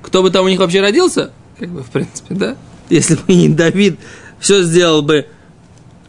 кто 0.02 0.22
бы 0.22 0.30
там 0.30 0.44
у 0.44 0.48
них 0.48 0.58
вообще 0.58 0.80
родился? 0.80 1.30
Как 1.62 1.70
бы, 1.70 1.84
в 1.84 1.90
принципе, 1.90 2.34
да? 2.34 2.56
Если 2.90 3.14
бы 3.14 3.22
не 3.28 3.48
Давид 3.48 4.00
все 4.40 4.64
сделал 4.64 5.00
бы 5.00 5.28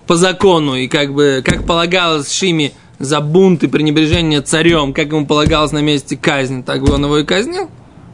по 0.07 0.15
закону, 0.15 0.73
и 0.73 0.87
как 0.87 1.13
бы, 1.13 1.43
как 1.45 1.67
полагалось 1.67 2.33
Шиме 2.33 2.71
за 2.97 3.21
бунт 3.21 3.63
и 3.63 3.67
пренебрежение 3.67 4.41
царем, 4.41 4.93
как 4.93 5.09
ему 5.09 5.27
полагалось 5.27 5.71
на 5.71 5.83
месте 5.83 6.17
казни, 6.17 6.63
так 6.63 6.81
бы 6.81 6.91
он 6.91 7.03
его 7.03 7.19
и 7.19 7.23
казнил, 7.23 7.69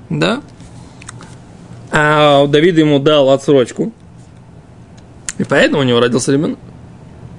да? 0.09 0.41
А 1.93 2.45
Давид 2.47 2.77
ему 2.77 2.99
дал 2.99 3.29
отсрочку, 3.29 3.93
и 5.37 5.45
поэтому 5.45 5.79
у 5.79 5.85
него 5.85 6.01
родился 6.01 6.33
ребенок. 6.33 6.59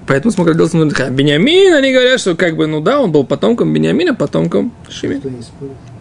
Поэтому 0.06 0.32
смог 0.32 0.46
родился 0.46 0.78
Мордыхай. 0.78 1.10
Бениамин, 1.10 1.74
они 1.74 1.92
говорят, 1.92 2.20
что 2.20 2.34
как 2.36 2.56
бы, 2.56 2.66
ну 2.66 2.80
да, 2.80 3.02
он 3.02 3.12
был 3.12 3.24
потомком 3.24 3.74
Бениамина, 3.74 4.14
потомком 4.14 4.72
Шими. 4.88 5.20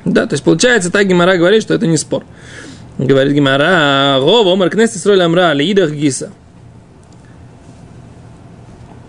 Да, 0.06 0.25
то 0.25 0.36
есть 0.36 0.44
получается, 0.46 0.89
так 0.89 1.06
Гимара 1.06 1.36
говорит, 1.36 1.63
что 1.63 1.74
это 1.74 1.86
не 1.86 1.98
спор. 1.98 2.24
Говорит 3.00 3.34
Гимара, 3.34 4.20
Ров, 4.20 4.46
Омар, 4.46 4.70
Кнест 4.70 4.98
Исроль 4.98 5.22
Амра, 5.22 5.53
Лиидах 5.53 5.91
Гиса. 5.91 6.34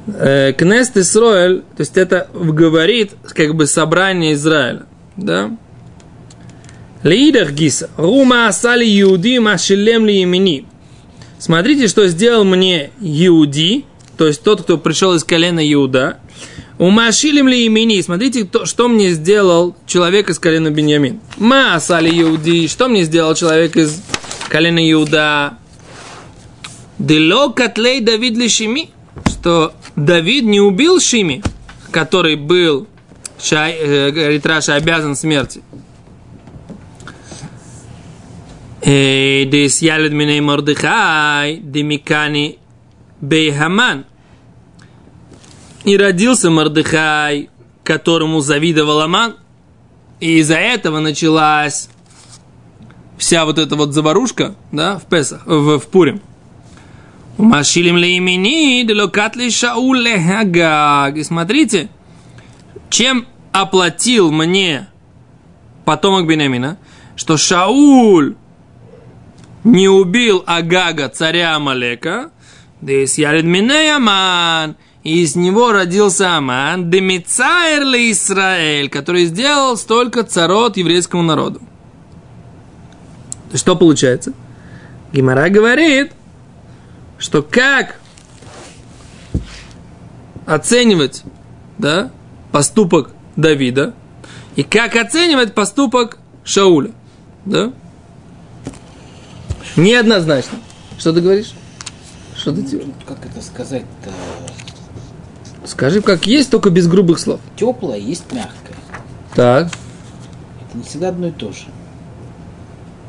Э, 0.06 0.52
Кнест 0.52 0.96
Исроэль, 0.96 1.62
то 1.76 1.80
есть 1.80 1.96
это 1.96 2.28
говорит 2.32 3.10
как 3.34 3.56
бы 3.56 3.66
собрание 3.66 4.34
Израиля, 4.34 4.86
да? 5.16 5.50
Лиидах 7.02 7.50
Гиса. 7.50 7.90
Рума 7.96 8.46
асали 8.46 8.84
Иуди 9.00 9.40
машилем 9.40 10.06
ли 10.06 10.22
имени. 10.22 10.66
Смотрите, 11.40 11.88
что 11.88 12.06
сделал 12.06 12.44
мне 12.44 12.92
Иуди, 13.00 13.86
то 14.16 14.28
есть 14.28 14.44
тот, 14.44 14.62
кто 14.62 14.78
пришел 14.78 15.14
из 15.14 15.24
колена 15.24 15.60
Иуда. 15.72 16.18
Умашилим 16.80 17.46
ли 17.46 17.66
имени? 17.66 18.00
Смотрите, 18.00 18.44
кто- 18.44 18.64
что 18.64 18.88
мне 18.88 19.10
сделал 19.10 19.76
человек 19.86 20.30
из 20.30 20.38
колена 20.38 20.70
Беньямин. 20.70 21.20
Ма 21.36 21.74
асали 21.74 22.08
Иуди. 22.22 22.68
Что 22.68 22.88
мне 22.88 23.02
сделал 23.04 23.34
человек 23.34 23.76
из 23.76 24.02
колена 24.48 24.80
Иуда? 24.90 25.58
Дело 26.98 27.52
котлей 27.52 28.00
Давид 28.00 28.34
ли 28.38 28.48
Шими? 28.48 28.88
Что 29.28 29.74
Давид 29.94 30.44
не 30.44 30.62
убил 30.62 31.00
Шими, 31.00 31.42
который 31.90 32.36
был, 32.36 32.86
Шай- 33.38 33.76
э, 33.78 34.10
говорит 34.10 34.46
Раша, 34.46 34.74
обязан 34.76 35.14
смерти. 35.16 35.60
Э, 38.82 39.44
Дес 39.44 39.82
ялед 39.82 40.12
миней 40.14 40.40
Мордыхай, 40.40 41.58
демикани 41.58 42.58
бейхаман. 43.20 44.06
И 45.84 45.96
родился 45.96 46.50
Мордыхай, 46.50 47.48
которому 47.84 48.40
завидовал 48.40 49.00
Аман. 49.00 49.36
И 50.20 50.38
из-за 50.38 50.56
этого 50.56 51.00
началась 51.00 51.88
вся 53.16 53.44
вот 53.44 53.58
эта 53.58 53.76
вот 53.76 53.94
заварушка, 53.94 54.54
да, 54.72 54.98
в 54.98 55.04
Песах, 55.04 55.46
в, 55.46 55.78
в 55.78 55.86
Пурим. 55.88 56.20
Машилим 57.38 57.96
ли 57.96 58.16
имени, 58.16 58.82
делокат 58.82 59.36
ли 59.36 59.50
Шаул 59.50 59.94
лехагаг. 59.94 61.16
И 61.16 61.24
смотрите, 61.24 61.88
чем 62.90 63.26
оплатил 63.52 64.30
мне 64.30 64.88
потомок 65.84 66.26
Бенемина, 66.26 66.76
что 67.16 67.36
Шауль 67.36 68.34
не 69.64 69.88
убил 69.88 70.42
Агага, 70.46 71.08
царя 71.08 71.56
Амалека, 71.56 72.30
да 72.80 72.92
из 72.92 73.16
Ярид 73.18 73.44
Миней 73.44 73.94
Аман, 73.94 74.76
и 75.02 75.22
из 75.22 75.34
него 75.34 75.72
родился 75.72 76.36
Аман, 76.36 76.90
Демицаэр 76.90 77.84
ли 77.84 78.12
Исраэль, 78.12 78.90
который 78.90 79.26
сделал 79.26 79.76
столько 79.76 80.24
царот 80.24 80.76
еврейскому 80.76 81.22
народу. 81.22 81.60
Что 83.54 83.76
получается? 83.76 84.32
Гимара 85.12 85.48
говорит, 85.48 86.12
что 87.18 87.42
как 87.42 87.98
оценивать 90.46 91.22
да, 91.78 92.10
поступок 92.52 93.10
Давида 93.36 93.94
и 94.56 94.62
как 94.62 94.96
оценивать 94.96 95.54
поступок 95.54 96.18
Шауля. 96.44 96.92
Да? 97.44 97.72
Неоднозначно. 99.76 100.58
Что 100.98 101.12
ты 101.12 101.20
говоришь? 101.20 101.52
Что 102.36 102.52
ты 102.52 102.62
делаешь? 102.62 102.88
Как 103.06 103.18
это 103.24 103.42
сказать-то? 103.42 104.10
Скажи, 105.70 106.00
как 106.02 106.26
есть, 106.26 106.50
только 106.50 106.68
без 106.70 106.88
грубых 106.88 107.20
слов. 107.20 107.38
Теплое 107.56 107.96
есть 107.98 108.24
мягкое. 108.32 108.74
Так. 109.36 109.66
Это 109.68 110.76
не 110.78 110.82
всегда 110.82 111.10
одно 111.10 111.28
и 111.28 111.30
то 111.30 111.52
же. 111.52 111.66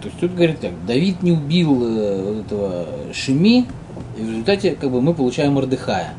То 0.02 0.08
есть 0.08 0.20
тут 0.20 0.36
говорит 0.36 0.60
так, 0.60 0.72
Давид 0.86 1.24
не 1.24 1.32
убил 1.32 1.84
э, 1.84 2.22
вот 2.24 2.46
этого 2.46 2.86
Шими, 3.14 3.66
и 4.18 4.22
в 4.22 4.30
результате 4.30 4.78
как 4.80 4.92
бы 4.92 5.02
мы 5.02 5.16
получаем 5.16 5.54
Мордыхая. 5.54 6.14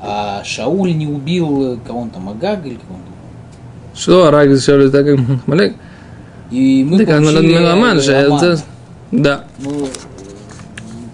А 0.00 0.42
Шауль 0.44 0.94
не 0.94 1.06
убил, 1.06 1.74
э, 1.74 1.78
кого 1.86 2.00
он 2.00 2.10
там, 2.10 2.28
Агага 2.28 2.68
или 2.68 2.76
кого 2.76 2.94
он 2.96 3.00
там? 3.00 3.14
Что, 3.94 4.30
Раг, 4.30 4.48
Шауля, 4.60 4.90
так 4.90 5.06
Малек? 5.46 5.74
И 6.50 6.84
мы 6.84 6.98
Так, 6.98 7.08
получили 7.18 7.54
Аман 7.54 8.00
же, 8.00 8.12
э, 8.12 8.26
Амана. 8.26 8.44
это- 8.44 8.62
Да. 9.10 9.44
Ну, 9.58 9.88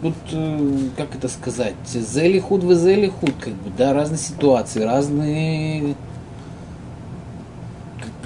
тут, 0.04 0.14
э, 0.32 0.78
как 0.98 1.14
это 1.14 1.28
сказать, 1.28 1.74
зели 1.86 2.38
худ 2.38 2.62
вы 2.62 2.74
зели 2.74 3.08
худ, 3.08 3.32
как 3.40 3.54
бы, 3.54 3.70
да, 3.76 3.94
разные 3.94 4.18
ситуации, 4.18 4.82
разные... 4.82 5.94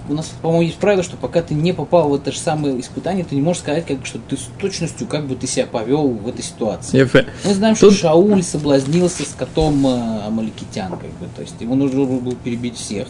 У 0.09 0.15
нас, 0.15 0.33
по-моему, 0.43 0.63
есть 0.63 0.79
правило, 0.79 1.05
что 1.05 1.17
пока 1.17 1.41
ты 1.41 1.55
не 1.55 1.73
попал 1.73 2.09
в 2.09 2.15
это 2.15 2.33
же 2.33 2.39
самое 2.39 2.81
испытание, 2.81 3.25
ты 3.25 3.37
не 3.37 3.43
можешь 3.43 3.63
сказать, 3.63 3.87
как, 3.87 4.05
что 4.07 4.19
ты 4.19 4.37
с 4.37 4.49
точностью, 4.59 5.07
как 5.07 5.27
бы 5.29 5.37
ты 5.37 5.47
себя 5.47 5.67
повел 5.67 6.09
в 6.09 6.27
этой 6.27 6.43
ситуации. 6.43 6.99
Мы 7.45 7.55
знаем, 7.55 7.77
что 7.77 7.91
Тут- 7.91 7.99
Шауль 7.99 8.43
соблазнился 8.43 9.23
с 9.23 9.35
котом 9.35 9.87
э, 9.87 10.27
Амаликитян, 10.27 10.91
как 10.91 11.11
бы, 11.11 11.27
то 11.37 11.43
есть 11.43 11.55
ему 11.61 11.77
нужно 11.77 12.07
было 12.07 12.35
перебить 12.35 12.77
всех. 12.77 13.07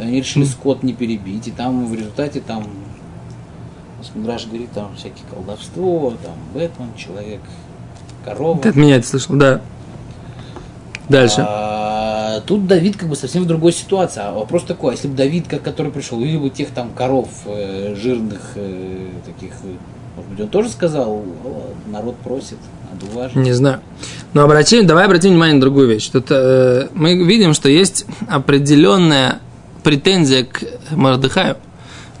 Они 0.00 0.18
решили 0.20 0.44
скот 0.44 0.82
не 0.82 0.94
перебить, 0.94 1.48
и 1.48 1.50
там 1.50 1.84
в 1.86 1.92
результате 1.92 2.40
там 2.40 2.64
Смудраж 4.02 4.46
говорит, 4.46 4.70
там 4.72 4.94
всякие 4.96 5.24
колдовство, 5.30 6.12
там 6.22 6.34
Бэтмен, 6.54 6.94
человек, 6.96 7.40
корова. 8.24 8.60
Ты 8.60 8.68
от 8.70 8.76
меня 8.76 8.96
это 8.96 9.06
слышал, 9.06 9.34
да. 9.36 9.60
Дальше. 11.08 11.44
А, 11.46 12.40
тут 12.46 12.66
Давид 12.66 12.96
как 12.96 13.08
бы 13.08 13.16
совсем 13.16 13.44
в 13.44 13.46
другой 13.46 13.72
ситуации. 13.72 14.20
А 14.22 14.32
вопрос 14.32 14.64
такой, 14.64 14.92
а 14.92 14.94
если 14.94 15.08
бы 15.08 15.16
Давид, 15.16 15.48
как 15.48 15.62
который 15.62 15.90
пришел, 15.90 16.18
увидел 16.18 16.40
бы 16.40 16.50
тех 16.50 16.68
там 16.70 16.90
коров 16.90 17.28
э, 17.46 17.94
жирных 17.96 18.52
э, 18.56 19.08
таких, 19.24 19.52
э, 19.64 19.74
может 20.16 20.30
быть, 20.30 20.40
он 20.40 20.48
тоже 20.48 20.68
сказал, 20.68 21.10
«О, 21.10 21.24
народ 21.86 22.16
просит, 22.16 22.58
надо 22.92 23.06
уважить. 23.12 23.36
Не 23.36 23.52
знаю. 23.52 23.80
Но 24.34 24.42
обратим, 24.42 24.86
давай 24.86 25.06
обратим 25.06 25.30
внимание 25.30 25.54
на 25.54 25.60
другую 25.60 25.88
вещь. 25.88 26.08
Тут 26.08 26.26
э, 26.30 26.88
мы 26.92 27.14
видим, 27.24 27.54
что 27.54 27.68
есть 27.68 28.04
определенная 28.28 29.40
претензия 29.82 30.44
к 30.44 30.62
Мордыхаю. 30.90 31.56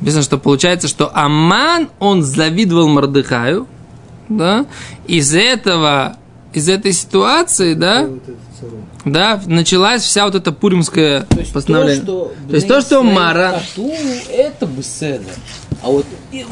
Написано, 0.00 0.22
что 0.22 0.38
получается, 0.38 0.88
что 0.88 1.10
Аман, 1.16 1.88
он 1.98 2.22
завидовал 2.22 2.88
Мордыхаю, 2.88 3.66
да, 4.28 4.66
из 5.06 5.34
этого, 5.34 6.16
из 6.52 6.68
этой 6.68 6.92
ситуации, 6.92 7.74
да, 7.74 8.06
Вот 8.06 8.22
да, 9.04 9.40
началась 9.46 10.02
вся 10.02 10.24
вот 10.24 10.34
эта 10.34 10.52
пуримская 10.52 11.22
То 11.22 11.38
есть 11.38 11.52
постановление. 11.52 12.04
то, 12.04 12.32
что, 12.34 12.48
То 12.48 12.54
есть 12.54 12.68
то, 12.68 12.80
что 12.80 13.02
Мара... 13.02 13.60
Коту, 13.74 13.92
это 14.30 14.66
бы 14.66 14.82
седа. 14.82 15.24
А 15.82 15.86
вот 15.88 16.04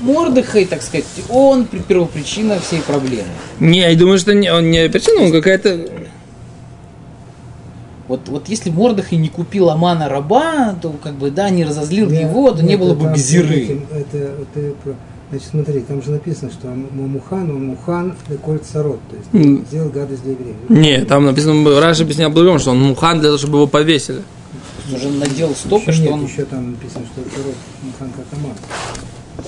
Мордыхай, 0.02 0.64
так 0.66 0.82
сказать, 0.82 1.04
он 1.28 1.64
при- 1.66 1.80
первопричина 1.80 2.60
всей 2.60 2.80
проблемы. 2.80 3.28
Не, 3.58 3.80
я 3.80 3.96
думаю, 3.96 4.18
что 4.18 4.34
не, 4.34 4.52
он 4.52 4.70
не 4.70 4.88
причина, 4.88 5.22
он 5.22 5.32
какая-то... 5.32 6.05
Вот, 8.08 8.28
вот 8.28 8.48
если 8.48 8.70
Мордыхай 8.70 9.18
не 9.18 9.28
купил 9.28 9.68
Амана 9.70 10.08
раба, 10.08 10.74
то 10.80 10.94
как 11.02 11.14
бы, 11.14 11.30
да, 11.30 11.50
не 11.50 11.64
разозлил 11.64 12.08
Да, 12.08 12.14
его, 12.14 12.52
то 12.52 12.62
не 12.62 12.70
нет, 12.70 12.80
было 12.80 12.94
бы 12.94 13.12
гзиры. 13.12 13.80
Это, 13.92 14.16
это 14.18 14.74
Значит, 15.28 15.48
смотри, 15.50 15.80
там 15.80 16.00
же 16.02 16.12
написано, 16.12 16.52
что 16.52 16.68
Мамухан, 16.68 17.50
он 17.50 17.66
Мухан 17.66 18.14
Леколь 18.28 18.60
Царот, 18.60 19.00
то 19.10 19.16
есть 19.16 19.28
М. 19.32 19.66
сделал 19.66 19.90
гадость 19.90 20.22
для 20.22 20.32
евреев. 20.32 20.56
Не, 20.68 21.04
там 21.04 21.24
написано, 21.24 21.80
Раша 21.80 22.04
объяснял 22.04 22.30
по-другому, 22.30 22.60
что 22.60 22.70
он 22.70 22.80
мухан 22.80 23.18
для 23.18 23.30
того, 23.30 23.38
чтобы 23.38 23.56
его 23.58 23.66
повесили. 23.66 24.22
Уже 24.94 25.08
надел 25.10 25.52
стопы, 25.56 25.90
Еще 25.90 25.92
что 25.94 26.02
нет, 26.02 26.12
он... 26.12 26.24
еще 26.26 26.44
там 26.44 26.70
написано, 26.70 27.06
что 27.06 27.22
Царот 27.28 27.54
Мухан 27.82 28.10
как 28.10 28.38
Аман. 28.38 28.52
Вот 29.36 29.46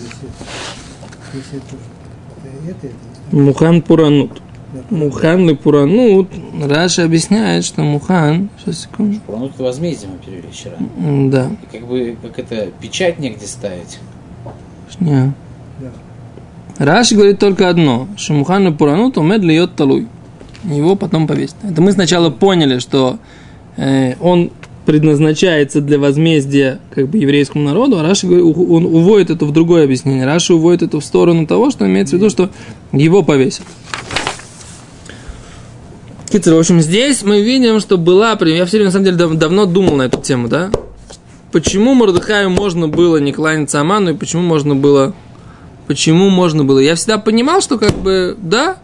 если- 0.00 0.30
Мухан 4.74 4.82
Пуранут. 4.82 4.88
да. 4.90 4.96
Мухан 4.96 5.50
и 5.50 5.54
Пуранут. 5.54 6.28
Раша 6.68 7.04
объясняет, 7.04 7.64
что 7.64 7.82
Мухан... 7.82 8.48
Сейчас, 8.58 8.82
секунду. 8.82 9.18
Ну, 9.28 9.46
это 9.46 9.62
возмездие 9.62 10.10
мы 10.10 10.18
перевели 10.18 10.48
вчера. 10.50 10.76
Да. 11.30 11.50
И 11.62 11.76
как 11.76 11.86
бы, 11.86 12.16
как 12.22 12.38
это, 12.38 12.68
печать 12.80 13.18
негде 13.18 13.46
ставить. 13.46 13.98
Не. 15.00 15.32
Да. 15.80 15.92
Раши 16.78 17.14
говорит 17.14 17.38
только 17.38 17.68
одно, 17.68 18.08
что 18.16 18.32
Мухан 18.32 18.68
и 18.68 18.72
Пуранут 18.72 19.16
умед 19.16 19.42
льет 19.42 19.76
талуй. 19.76 20.08
Его 20.64 20.96
потом 20.96 21.26
повесят. 21.26 21.56
Это 21.62 21.82
мы 21.82 21.92
сначала 21.92 22.30
поняли, 22.30 22.78
что 22.78 23.18
э, 23.76 24.14
он 24.20 24.50
предназначается 24.86 25.80
для 25.80 25.98
возмездия 25.98 26.80
как 26.90 27.08
бы 27.08 27.18
еврейскому 27.18 27.64
народу, 27.64 27.98
а 27.98 28.02
Раши 28.02 28.26
он 28.26 28.86
уводит 28.86 29.30
это 29.30 29.44
в 29.44 29.52
другое 29.52 29.84
объяснение. 29.84 30.26
Раши 30.26 30.54
уводит 30.54 30.82
это 30.82 31.00
в 31.00 31.04
сторону 31.04 31.46
того, 31.46 31.70
что 31.70 31.86
имеется 31.86 32.16
в 32.16 32.18
виду, 32.18 32.30
что 32.30 32.50
его 32.92 33.22
повесят. 33.22 33.64
Китер, 36.34 36.54
в 36.54 36.58
общем, 36.58 36.80
здесь 36.80 37.22
мы 37.22 37.42
видим, 37.42 37.78
что 37.78 37.96
была... 37.96 38.36
Я 38.40 38.66
все 38.66 38.78
время, 38.78 38.86
на 38.86 38.90
самом 38.90 39.04
деле, 39.04 39.16
дав- 39.16 39.34
давно 39.34 39.66
думал 39.66 39.94
на 39.94 40.02
эту 40.02 40.20
тему, 40.20 40.48
да? 40.48 40.72
Почему 41.52 41.94
Мордыхаю 41.94 42.50
можно 42.50 42.88
было 42.88 43.18
не 43.18 43.32
кланяться 43.32 43.80
Аману, 43.80 44.10
и 44.10 44.14
почему 44.14 44.42
можно 44.42 44.74
было... 44.74 45.14
Почему 45.86 46.30
можно 46.30 46.64
было? 46.64 46.80
Я 46.80 46.96
всегда 46.96 47.18
понимал, 47.18 47.60
что 47.60 47.78
как 47.78 47.92
бы, 47.92 48.36
да, 48.36 48.78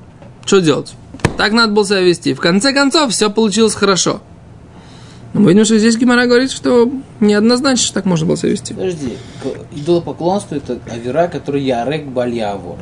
что 0.45 0.61
делать? 0.61 0.93
Так 1.37 1.51
надо 1.51 1.73
было 1.73 1.85
себя 1.85 2.03
вести. 2.03 2.35
В 2.35 2.41
конце 2.41 2.73
концов, 2.73 3.11
все 3.11 3.31
получилось 3.31 3.75
хорошо. 3.75 4.21
Но 5.33 5.41
мы 5.41 5.49
видим, 5.49 5.65
что 5.65 5.77
здесь 5.77 5.97
Гимара 5.97 6.27
говорит, 6.27 6.53
что 6.53 6.89
неоднозначно 7.19 7.85
что 7.85 7.95
так 7.95 8.05
можно 8.05 8.29
было 8.29 8.37
себя 8.37 8.51
вести. 8.51 8.75
Подожди, 8.75 9.15
идолопоклонство 9.75 10.55
это 10.55 10.79
авера, 10.89 11.27
который 11.27 11.63
ярек 11.65 12.07
бальявор. 12.07 12.79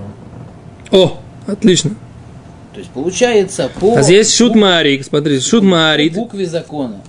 О, 0.90 1.18
отлично. 1.46 1.92
То 2.78 2.82
есть 2.82 2.92
получается 2.92 3.68
по, 3.80 3.96
А 3.96 4.02
здесь 4.02 4.32
шут 4.36 4.54
Маарик, 4.54 5.04
смотри, 5.04 5.40
шут 5.40 5.62
по 5.62 5.66
Маарит. 5.66 6.14
букве 6.14 6.46
закона. 6.46 7.00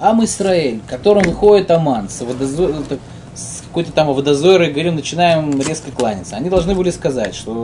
Ам 0.00 0.24
Исраэль, 0.24 0.80
к 0.86 0.88
которому 0.88 1.32
ходит 1.32 1.70
Аман, 1.70 2.08
с, 2.08 2.22
водозо- 2.22 2.98
с 3.34 3.60
какой-то 3.66 3.92
там 3.92 4.06
водозорой, 4.14 4.70
говорим, 4.72 4.94
начинаем 4.94 5.60
резко 5.60 5.90
кланяться. 5.90 6.36
Они 6.36 6.48
должны 6.48 6.74
были 6.74 6.88
сказать, 6.90 7.34
что 7.34 7.62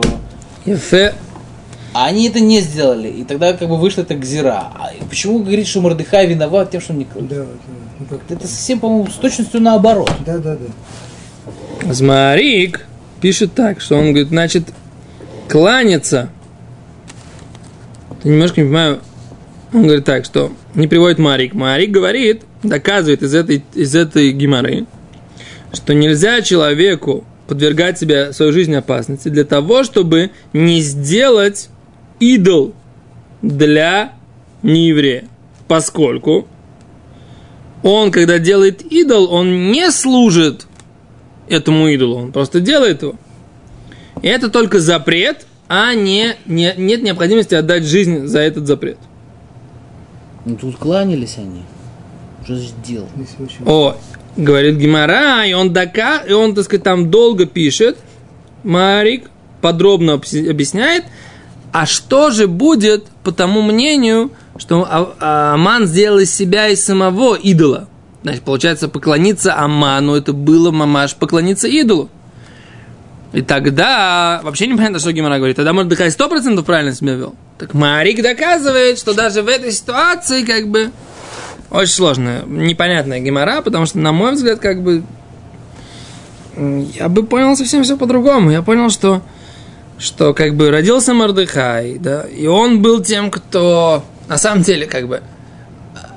Ефе. 0.67 1.15
А 1.93 2.05
они 2.05 2.27
это 2.27 2.39
не 2.39 2.61
сделали, 2.61 3.07
и 3.07 3.23
тогда 3.23 3.53
как 3.53 3.67
бы 3.67 3.77
вышло 3.77 4.01
это 4.01 4.13
гзира. 4.13 4.67
А 4.75 4.91
почему 5.09 5.39
говорит, 5.39 5.65
что 5.65 5.81
Мордыхай 5.81 6.27
виноват 6.27 6.69
тем, 6.69 6.81
что 6.81 6.93
он 6.93 6.99
не 6.99 7.05
кланяется? 7.05 7.47
Да, 7.99 8.05
как- 8.11 8.19
Это 8.29 8.47
совсем, 8.47 8.79
по-моему, 8.79 9.07
с 9.09 9.15
точностью 9.15 9.59
наоборот. 9.59 10.11
да, 10.23 10.37
да, 10.37 10.55
да. 10.55 11.93
Змарик 11.93 12.85
пишет 13.21 13.55
так, 13.55 13.81
что 13.81 13.95
он 13.95 14.09
говорит, 14.09 14.27
значит, 14.27 14.65
кланяться. 15.49 16.29
Немножко 18.25 18.61
не 18.61 18.67
понимаю. 18.67 19.01
Он 19.71 19.83
говорит 19.83 20.05
так, 20.05 20.25
что 20.25 20.51
не 20.73 20.87
приводит 20.87 21.19
Марик. 21.19 21.53
Марик 21.53 21.91
говорит, 21.91 22.41
доказывает 22.63 23.21
из 23.21 23.35
этой, 23.35 23.63
из 23.75 23.95
этой 23.95 24.31
геморы, 24.31 24.85
что 25.71 25.93
нельзя 25.93 26.41
человеку 26.41 27.23
подвергать 27.47 27.99
себя 27.99 28.33
свою 28.33 28.51
жизнь 28.51 28.73
опасности 28.73 29.29
для 29.29 29.43
того, 29.43 29.83
чтобы 29.83 30.31
не 30.53 30.81
сделать 30.81 31.69
идол 32.19 32.73
для 33.43 34.13
нееврея. 34.63 35.25
Поскольку 35.67 36.47
он, 37.83 38.11
когда 38.11 38.39
делает 38.39 38.81
идол, 38.81 39.31
он 39.31 39.71
не 39.71 39.91
служит 39.91 40.65
этому 41.47 41.89
идолу, 41.89 42.17
он 42.17 42.31
просто 42.31 42.59
делает 42.59 43.03
его. 43.03 43.15
И 44.23 44.27
это 44.27 44.49
только 44.49 44.79
запрет, 44.79 45.45
а 45.67 45.93
не, 45.93 46.35
не, 46.45 46.73
нет 46.77 47.01
необходимости 47.03 47.55
отдать 47.55 47.83
жизнь 47.83 48.27
за 48.27 48.39
этот 48.39 48.67
запрет. 48.67 48.97
Ну 50.45 50.55
тут 50.55 50.77
кланялись 50.77 51.37
они. 51.37 51.63
Что 52.43 52.55
же 52.55 52.69
делал? 52.85 53.07
О, 53.65 53.97
говорит 54.37 54.75
Гимара, 54.77 55.45
и 55.45 55.53
он, 55.53 55.73
дока, 55.73 56.19
и 56.19 56.33
он, 56.33 56.53
так 56.53 56.65
сказать, 56.65 56.83
там 56.83 57.09
долго 57.09 57.45
пишет, 57.47 57.97
Марик 58.63 59.29
подробно 59.61 60.11
объяс- 60.13 60.47
объясняет, 60.49 61.05
а 61.71 61.85
что 61.87 62.29
же 62.29 62.47
будет, 62.47 63.05
по 63.23 63.31
тому 63.31 63.61
мнению, 63.63 64.31
что 64.57 64.85
А- 64.87 65.15
А- 65.19 65.53
Аман 65.55 65.87
сделал 65.87 66.19
из 66.19 66.33
себя 66.33 66.67
и 66.67 66.75
самого 66.75 67.35
идола. 67.35 67.87
Значит, 68.21 68.43
получается, 68.43 68.87
поклониться 68.87 69.57
Аману, 69.57 70.13
это 70.15 70.33
было 70.33 70.71
мамаш 70.71 71.15
поклониться 71.15 71.67
идолу. 71.67 72.09
И 73.35 73.41
тогда 73.41 74.39
вообще 74.43 74.65
непонятно, 74.65 74.97
что 74.97 75.11
Гимара 75.11 75.35
говорит. 75.35 75.57
Тогда 75.57 75.73
Мордыхай 75.73 76.09
сто 76.09 76.29
процентов 76.29 76.65
правильно 76.65 76.95
себя 76.95 77.15
вел. 77.15 77.35
Так 77.57 77.73
Марик 77.73 78.23
доказывает, 78.23 78.97
что 78.97 79.13
даже 79.13 79.41
в 79.41 79.49
этой 79.49 79.73
ситуации 79.73 80.43
как 80.45 80.69
бы 80.69 80.91
очень 81.69 81.93
сложная, 81.93 82.43
непонятная 82.43 83.19
гемора, 83.19 83.61
потому 83.61 83.85
что, 83.87 83.97
на 83.97 84.13
мой 84.13 84.31
взгляд, 84.31 84.59
как 84.59 84.81
бы 84.81 85.03
я 86.55 87.09
бы 87.09 87.25
понял 87.25 87.57
совсем 87.57 87.83
все 87.83 87.97
по-другому. 87.97 88.51
Я 88.51 88.61
понял, 88.61 88.89
что, 88.89 89.21
что 89.97 90.33
как 90.33 90.55
бы 90.55 90.71
родился 90.71 91.13
Мордыхай, 91.13 91.97
да, 91.99 92.21
и 92.21 92.47
он 92.47 92.81
был 92.81 93.03
тем, 93.03 93.31
кто 93.31 94.05
на 94.29 94.37
самом 94.37 94.63
деле 94.63 94.85
как 94.85 95.09
бы 95.09 95.21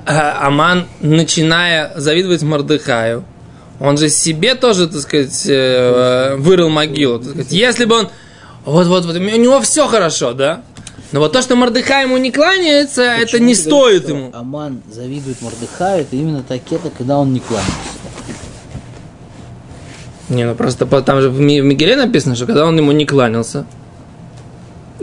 а- 0.05 0.47
Аман, 0.47 0.87
начиная 1.01 1.91
завидовать 1.97 2.43
Мордыхаю, 2.43 3.25
он 3.79 3.97
же 3.97 4.09
себе 4.09 4.55
тоже, 4.55 4.87
так 4.87 5.01
сказать, 5.01 5.45
э, 5.47 6.35
вырыл 6.37 6.69
могилу. 6.69 7.19
Так 7.19 7.29
сказать. 7.29 7.51
Если 7.51 7.85
бы 7.85 7.99
он... 7.99 8.09
Вот-вот, 8.65 9.05
вот, 9.05 9.15
у 9.15 9.19
него 9.19 9.61
все 9.61 9.87
хорошо, 9.87 10.33
да? 10.33 10.61
Но 11.11 11.21
вот 11.21 11.31
то, 11.31 11.41
что 11.41 11.55
Мордыхай 11.55 12.03
ему 12.03 12.17
не 12.17 12.31
кланяется, 12.31 13.01
это 13.01 13.31
Почему 13.31 13.47
не 13.47 13.55
ты 13.55 13.69
говоришь, 13.69 13.97
стоит 13.97 14.03
что 14.03 14.11
ему. 14.11 14.29
Аман 14.33 14.81
завидует 14.91 15.41
Мордыхаю, 15.41 16.01
это 16.01 16.15
именно 16.15 16.43
такета, 16.43 16.91
когда 16.95 17.17
он 17.17 17.33
не 17.33 17.39
кланяется. 17.39 17.73
Не, 20.29 20.45
ну 20.45 20.53
просто 20.53 20.85
там 20.85 21.21
же 21.21 21.29
в 21.29 21.39
Ми- 21.39 21.61
в 21.61 21.65
Мигеле 21.65 21.95
написано, 21.95 22.35
что 22.35 22.45
когда 22.45 22.65
он 22.67 22.77
ему 22.77 22.91
не 22.91 23.05
кланялся, 23.05 23.65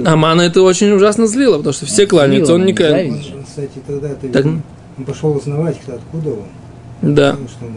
Амана 0.04 0.42
это 0.42 0.62
очень 0.62 0.92
ужасно 0.92 1.26
злило, 1.26 1.56
потому 1.56 1.72
что 1.72 1.86
все 1.86 2.06
кланяются, 2.06 2.54
он 2.54 2.64
не 2.64 2.74
кланяется. 2.74 3.34
Он, 3.34 3.44
кстати, 3.44 3.82
тогда 3.86 4.10
ты 4.14 4.28
Так. 4.28 4.44
он 4.44 4.62
пошел 5.04 5.34
узнавать, 5.34 5.80
кто 5.80 5.94
откуда 5.94 6.30
он. 6.30 6.46
Да, 7.02 7.32
что 7.48 7.66
он 7.66 7.72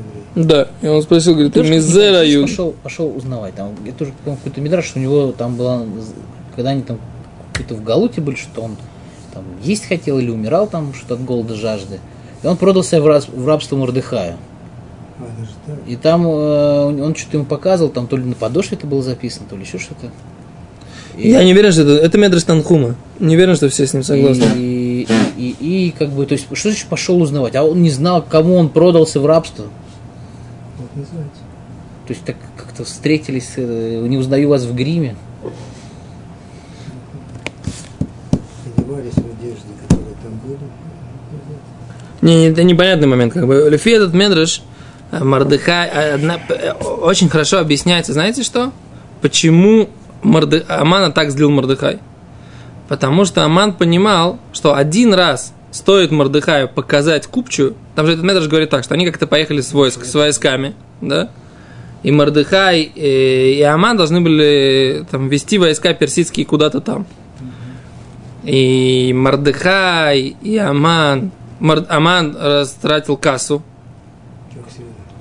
да. 0.47 0.67
И 0.81 0.87
он 0.87 1.01
спросил, 1.01 1.33
говорит, 1.33 1.53
ты 1.53 1.63
мизера 1.63 2.23
юд. 2.25 2.47
Пошел, 2.49 2.73
пошел 2.83 3.13
узнавать. 3.15 3.55
Там, 3.55 3.71
я 3.85 3.91
тоже 3.91 4.13
какой-то 4.23 4.61
мидраж, 4.61 4.85
что 4.85 4.99
у 4.99 5.01
него 5.01 5.31
там 5.31 5.55
была, 5.55 5.83
когда 6.55 6.69
они 6.71 6.83
там 6.83 6.97
какой-то 7.53 7.75
в 7.75 7.83
Галуте 7.83 8.21
были, 8.21 8.35
что 8.35 8.61
он 8.61 8.77
там 9.33 9.43
есть 9.63 9.85
хотел 9.87 10.19
или 10.19 10.29
умирал 10.29 10.67
там 10.67 10.93
что-то 10.93 11.15
от 11.15 11.25
голода, 11.25 11.55
жажды. 11.55 11.99
И 12.43 12.47
он 12.47 12.55
продался 12.57 13.01
в, 13.01 13.07
раб- 13.07 13.27
в 13.27 13.47
рабство 13.47 13.75
Мордыхаю. 13.75 14.35
А. 15.19 15.25
И 15.89 15.95
там 15.97 16.25
э, 16.25 17.03
он 17.03 17.13
что-то 17.15 17.37
ему 17.37 17.45
показывал, 17.45 17.91
там 17.91 18.07
то 18.07 18.15
ли 18.15 18.23
на 18.23 18.35
подошве 18.35 18.77
это 18.77 18.87
было 18.87 19.01
записано, 19.01 19.45
то 19.49 19.57
ли 19.57 19.63
еще 19.63 19.77
что-то. 19.77 20.07
И- 21.17 21.29
Я 21.31 21.43
не 21.43 21.51
уверен, 21.51 21.73
что 21.73 21.81
это, 21.81 21.91
это 22.05 22.17
Медреш 22.17 22.43
Танхума. 22.43 22.95
Не 23.19 23.35
уверен, 23.35 23.55
что 23.57 23.67
все 23.67 23.85
с 23.85 23.93
ним 23.93 24.03
согласны. 24.03 24.45
И, 24.55 24.78
и, 25.49 25.91
как 25.97 26.09
бы, 26.09 26.25
то 26.25 26.33
есть, 26.33 26.47
что 26.53 26.69
значит 26.69 26.87
пошел 26.87 27.21
узнавать? 27.21 27.55
А 27.55 27.63
он 27.63 27.81
не 27.81 27.89
знал, 27.89 28.21
кому 28.21 28.55
он 28.55 28.69
продался 28.69 29.19
в 29.19 29.25
рабство. 29.25 29.65
Вот 30.77 30.89
называется. 30.95 31.41
То 32.07 32.13
есть 32.13 32.25
так 32.25 32.35
как-то 32.57 32.83
встретились, 32.83 33.53
э, 33.57 34.05
не 34.07 34.17
узнаю 34.17 34.49
вас 34.49 34.63
в 34.63 34.73
гриме. 34.73 35.15
Одевались 38.65 39.13
в 39.13 39.17
одежды, 39.17 39.67
которые 39.87 40.15
там 40.23 40.39
были. 40.43 40.57
Не, 42.21 42.35
не, 42.35 42.45
это 42.47 42.63
непонятный 42.63 43.07
момент. 43.07 43.33
Как 43.33 43.45
бы. 43.45 43.67
Лефи 43.69 43.91
этот 43.91 44.13
Медреш, 44.13 44.63
э, 45.11 45.23
Мардыхай, 45.23 45.87
э, 45.87 46.13
одна- 46.15 46.39
очень 47.01 47.29
хорошо 47.29 47.59
объясняется. 47.59 48.13
Знаете 48.13 48.43
что? 48.43 48.71
Почему 49.21 49.89
Морды... 50.23 50.65
Амана 50.67 51.11
так 51.11 51.31
злил 51.31 51.51
Мордыхай? 51.51 51.99
Потому 52.89 53.23
что 53.23 53.45
Аман 53.45 53.73
понимал, 53.73 54.39
что 54.51 54.75
один 54.75 55.13
раз 55.13 55.53
стоит 55.71 56.09
Мордыхаю 56.09 56.67
показать 56.67 57.27
купчу, 57.27 57.75
там 57.95 58.07
же 58.07 58.13
этот 58.13 58.25
Медреш 58.25 58.47
говорит 58.47 58.71
так, 58.71 58.83
что 58.83 58.95
они 58.95 59.05
как-то 59.05 59.27
поехали 59.27 59.61
с, 59.61 59.71
войск, 59.73 60.03
с 60.03 60.15
войсками, 60.15 60.73
да? 60.99 61.29
И 62.01 62.11
Мордыхай 62.11 62.91
э, 62.95 63.51
и 63.51 63.61
Аман 63.61 63.95
должны 63.95 64.21
были 64.21 65.05
там, 65.11 65.29
вести 65.29 65.59
войска 65.59 65.93
персидские 65.93 66.47
куда-то 66.47 66.81
там. 66.81 67.05
И 68.43 69.13
Мордыхай, 69.13 70.35
и 70.41 70.57
Аман. 70.57 71.31
Мор- 71.59 71.85
Аман 71.89 72.35
растратил 72.39 73.17
кассу, 73.17 73.61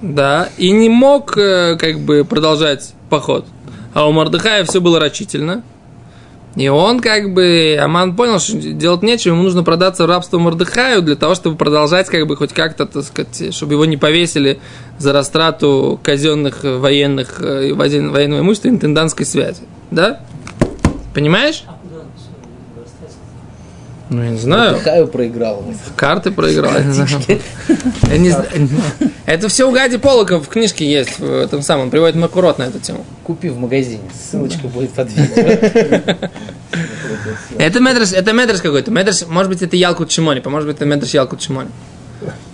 да, 0.00 0.48
и 0.56 0.70
не 0.70 0.88
мог 0.88 1.36
э, 1.36 1.76
как 1.76 1.98
бы 1.98 2.24
продолжать 2.24 2.94
поход. 3.10 3.44
А 3.92 4.08
у 4.08 4.12
Мордыхая 4.12 4.64
все 4.64 4.80
было 4.80 4.98
рачительно. 5.00 5.64
И 6.58 6.66
он 6.68 6.98
как 6.98 7.32
бы, 7.32 7.78
Аман 7.80 8.16
понял, 8.16 8.40
что 8.40 8.56
делать 8.56 9.02
нечего, 9.02 9.34
ему 9.34 9.44
нужно 9.44 9.62
продаться 9.62 10.02
в 10.04 10.08
рабство 10.08 10.40
Мордыхаю 10.40 11.02
для 11.02 11.14
того, 11.14 11.36
чтобы 11.36 11.56
продолжать 11.56 12.08
как 12.08 12.26
бы 12.26 12.36
хоть 12.36 12.52
как-то, 12.52 12.84
так 12.84 13.04
сказать, 13.04 13.54
чтобы 13.54 13.74
его 13.74 13.84
не 13.84 13.96
повесили 13.96 14.58
за 14.98 15.12
растрату 15.12 16.00
казенных 16.02 16.64
военных, 16.64 17.40
э, 17.40 17.72
воен- 17.74 18.10
военного 18.10 18.40
имущества 18.40 18.70
интендантской 18.70 19.24
связи. 19.24 19.62
Да? 19.92 20.20
Понимаешь? 21.14 21.62
Ну, 24.10 24.22
я 24.22 24.30
не 24.30 24.38
знаю. 24.38 24.72
Мордыхаю 24.72 25.06
проиграл. 25.08 25.62
В 25.86 25.94
карты 25.94 26.30
проиграл. 26.30 26.72
Это 29.26 29.48
все 29.48 29.68
у 29.68 29.72
Гади 29.72 29.98
Полока 29.98 30.38
в 30.38 30.48
книжке 30.48 30.90
есть, 30.90 31.18
в 31.18 31.30
этом 31.30 31.62
самом, 31.62 31.90
приводит 31.90 32.16
Макурот 32.16 32.58
на 32.58 32.64
эту 32.64 32.78
тему. 32.78 33.04
Купи 33.24 33.50
в 33.50 33.58
магазине. 33.58 34.02
Ссылочка 34.14 34.66
будет 34.68 34.90
под 34.92 35.10
видео. 35.12 36.16
Это 37.58 37.80
Медрес, 37.80 38.12
это 38.12 38.32
Медрес 38.32 38.60
какой-то. 38.60 38.90
Медрес, 38.90 39.26
может 39.26 39.50
быть, 39.50 39.62
это 39.62 39.76
Ялкут 39.76 40.12
Шимони, 40.12 40.40
может 40.44 40.68
быть, 40.68 40.76
это 40.76 40.84
Медрес 40.84 41.14
Ялкут 41.14 41.42
Шимони. 41.42 41.70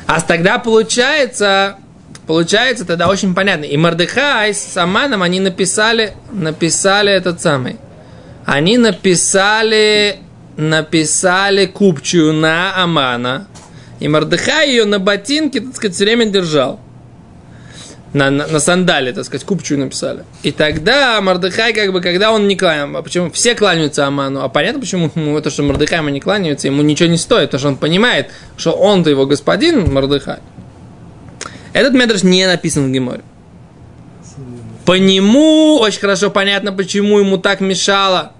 А 0.06 0.20
тогда 0.20 0.58
получается, 0.58 1.76
получается 2.26 2.84
тогда 2.84 3.08
очень 3.08 3.34
понятно. 3.34 3.64
И 3.64 3.76
Мордыхай 3.76 4.54
с 4.54 4.76
Аманом, 4.76 5.22
они 5.22 5.40
написали, 5.40 6.14
написали 6.32 7.12
этот 7.12 7.40
самый. 7.40 7.76
Они 8.44 8.78
написали, 8.78 10.18
написали 10.56 11.66
купчую 11.66 12.32
на 12.32 12.82
Амана. 12.82 13.48
И 14.00 14.08
Мордыхай 14.08 14.70
ее 14.70 14.84
на 14.84 14.98
ботинке, 14.98 15.60
так 15.60 15.76
сказать, 15.76 15.94
все 15.94 16.04
время 16.04 16.26
держал. 16.26 16.80
На, 18.12 18.30
на, 18.30 18.46
на 18.46 18.60
сандале, 18.60 19.12
так 19.12 19.24
сказать, 19.24 19.44
купчую 19.44 19.80
написали. 19.80 20.24
И 20.44 20.52
тогда 20.52 21.20
Мордыхай, 21.20 21.72
как 21.72 21.92
бы, 21.92 22.00
когда 22.00 22.30
он 22.30 22.46
не 22.46 22.54
кланяется, 22.56 23.02
почему 23.02 23.30
все 23.32 23.56
кланяются 23.56 24.06
Аману, 24.06 24.42
а 24.42 24.48
понятно, 24.48 24.80
почему 24.80 25.10
ему 25.12 25.36
это, 25.36 25.50
что 25.50 25.64
Мордыхай 25.64 25.98
ему 25.98 26.10
не 26.10 26.20
кланяется, 26.20 26.68
ему 26.68 26.82
ничего 26.82 27.08
не 27.08 27.18
стоит, 27.18 27.46
потому 27.46 27.58
что 27.58 27.68
он 27.70 27.76
понимает, 27.76 28.30
что 28.56 28.72
он-то 28.72 29.10
его 29.10 29.26
господин, 29.26 29.92
Мордыхай. 29.92 30.38
Этот 31.72 31.94
медраж 31.94 32.22
не 32.22 32.46
написан 32.46 32.88
в 32.88 32.92
Геморе. 32.92 33.22
По 34.84 34.96
нему 34.96 35.78
очень 35.80 36.00
хорошо 36.00 36.30
понятно, 36.30 36.72
почему 36.72 37.18
ему 37.18 37.38
так 37.38 37.60
мешало 37.60 38.32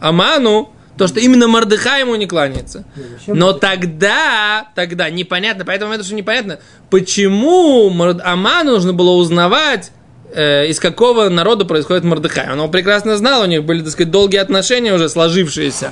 Аману, 0.00 0.72
то, 0.98 1.06
что 1.06 1.20
именно 1.20 1.48
Мордыхай 1.48 2.00
ему 2.00 2.14
не 2.16 2.26
кланяется. 2.26 2.84
Но 3.26 3.52
тогда, 3.52 4.68
тогда 4.74 5.08
непонятно, 5.10 5.64
поэтому 5.64 5.92
это 5.92 6.04
что 6.04 6.14
непонятно, 6.14 6.58
почему 6.90 7.90
Аману 8.24 8.72
нужно 8.72 8.92
было 8.92 9.12
узнавать, 9.12 9.90
э, 10.34 10.66
из 10.68 10.80
какого 10.80 11.28
народа 11.28 11.64
происходит 11.64 12.04
Мордыхай. 12.04 12.50
Он 12.50 12.58
его 12.58 12.68
прекрасно 12.68 13.16
знал, 13.16 13.42
у 13.42 13.46
них 13.46 13.64
были, 13.64 13.82
так 13.82 13.92
сказать, 13.92 14.10
долгие 14.10 14.38
отношения 14.38 14.92
уже 14.92 15.08
сложившиеся. 15.08 15.90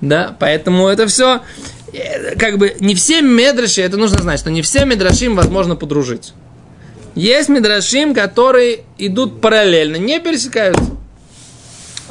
Да, 0.00 0.36
поэтому 0.38 0.88
это 0.88 1.06
все, 1.06 1.42
как 2.38 2.58
бы, 2.58 2.76
не 2.80 2.94
все 2.94 3.22
медраши, 3.22 3.82
это 3.82 3.96
нужно 3.96 4.20
знать, 4.20 4.40
что 4.40 4.50
не 4.50 4.60
все 4.62 4.84
медрашим 4.84 5.36
возможно 5.36 5.76
подружить. 5.76 6.34
Есть 7.14 7.48
медрашим, 7.48 8.14
которые 8.14 8.80
идут 8.98 9.40
параллельно, 9.40 9.96
не 9.96 10.18
пересекаются. 10.18 10.96